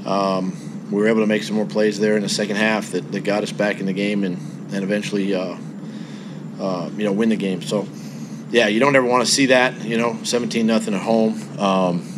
um, 0.05 0.91
we 0.91 1.01
were 1.01 1.07
able 1.07 1.21
to 1.21 1.27
make 1.27 1.41
some 1.41 1.55
more 1.55 1.65
plays 1.65 1.99
there 1.99 2.15
in 2.15 2.21
the 2.21 2.29
second 2.29 2.57
half 2.57 2.91
that, 2.91 3.11
that 3.11 3.23
got 3.23 3.41
us 3.41 3.51
back 3.51 3.79
in 3.79 3.87
the 3.87 3.93
game 3.93 4.23
and, 4.23 4.37
and 4.71 4.83
eventually, 4.83 5.33
uh, 5.33 5.57
uh, 6.59 6.89
you 6.95 7.03
know, 7.03 7.11
win 7.11 7.29
the 7.29 7.35
game. 7.35 7.63
So, 7.63 7.87
yeah, 8.51 8.67
you 8.67 8.79
don't 8.79 8.95
ever 8.95 9.07
want 9.07 9.25
to 9.25 9.31
see 9.31 9.47
that, 9.47 9.83
you 9.83 9.97
know, 9.97 10.19
17 10.23 10.67
nothing 10.67 10.93
at 10.93 11.01
home. 11.01 11.41
Um, 11.59 12.09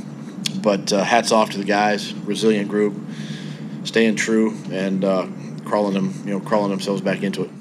but 0.62 0.92
uh, 0.92 1.02
hats 1.02 1.32
off 1.32 1.52
to 1.52 1.58
the 1.58 1.64
guys, 1.64 2.14
resilient 2.14 2.68
group, 2.68 2.96
staying 3.86 4.18
true 4.18 4.58
and 4.72 5.06
uh, 5.06 5.26
crawling 5.64 5.94
them, 5.94 6.14
you 6.26 6.34
know, 6.34 6.42
crawling 6.42 6.72
themselves 6.72 7.00
back 7.00 7.24
into 7.24 7.44
it. 7.44 7.52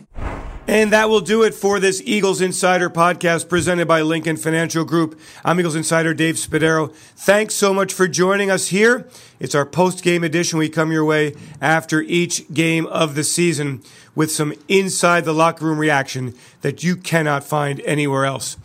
And 0.66 0.92
that 0.94 1.10
will 1.10 1.20
do 1.20 1.42
it 1.42 1.54
for 1.54 1.78
this 1.78 2.00
Eagles 2.06 2.40
Insider 2.40 2.88
podcast 2.88 3.50
presented 3.50 3.86
by 3.86 4.00
Lincoln 4.00 4.38
Financial 4.38 4.82
Group. 4.84 5.20
I'm 5.44 5.60
Eagles 5.60 5.76
Insider 5.76 6.14
Dave 6.14 6.36
Spadaro. 6.36 6.92
Thanks 6.94 7.54
so 7.54 7.74
much 7.74 7.92
for 7.92 8.08
joining 8.08 8.50
us 8.50 8.68
here. 8.68 9.06
It's 9.38 9.54
our 9.54 9.66
post 9.66 10.02
game 10.02 10.24
edition. 10.24 10.58
We 10.58 10.70
come 10.70 10.90
your 10.90 11.04
way 11.04 11.34
after 11.60 12.00
each 12.00 12.50
game 12.52 12.86
of 12.86 13.14
the 13.14 13.24
season 13.24 13.82
with 14.14 14.30
some 14.30 14.54
inside 14.66 15.26
the 15.26 15.34
locker 15.34 15.66
room 15.66 15.78
reaction 15.78 16.34
that 16.62 16.82
you 16.82 16.96
cannot 16.96 17.44
find 17.44 17.80
anywhere 17.82 18.24
else. 18.24 18.56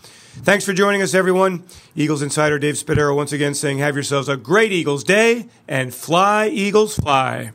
Thanks 0.41 0.63
for 0.63 0.71
joining 0.71 1.01
us, 1.01 1.13
everyone. 1.13 1.65
Eagles 1.97 2.21
Insider 2.21 2.57
Dave 2.59 2.75
Spadaro 2.75 3.13
once 3.13 3.33
again 3.33 3.53
saying, 3.53 3.79
have 3.79 3.95
yourselves 3.95 4.29
a 4.29 4.37
great 4.37 4.71
Eagles 4.71 5.03
day 5.03 5.49
and 5.67 5.93
fly, 5.93 6.47
Eagles, 6.47 6.95
fly. 6.95 7.51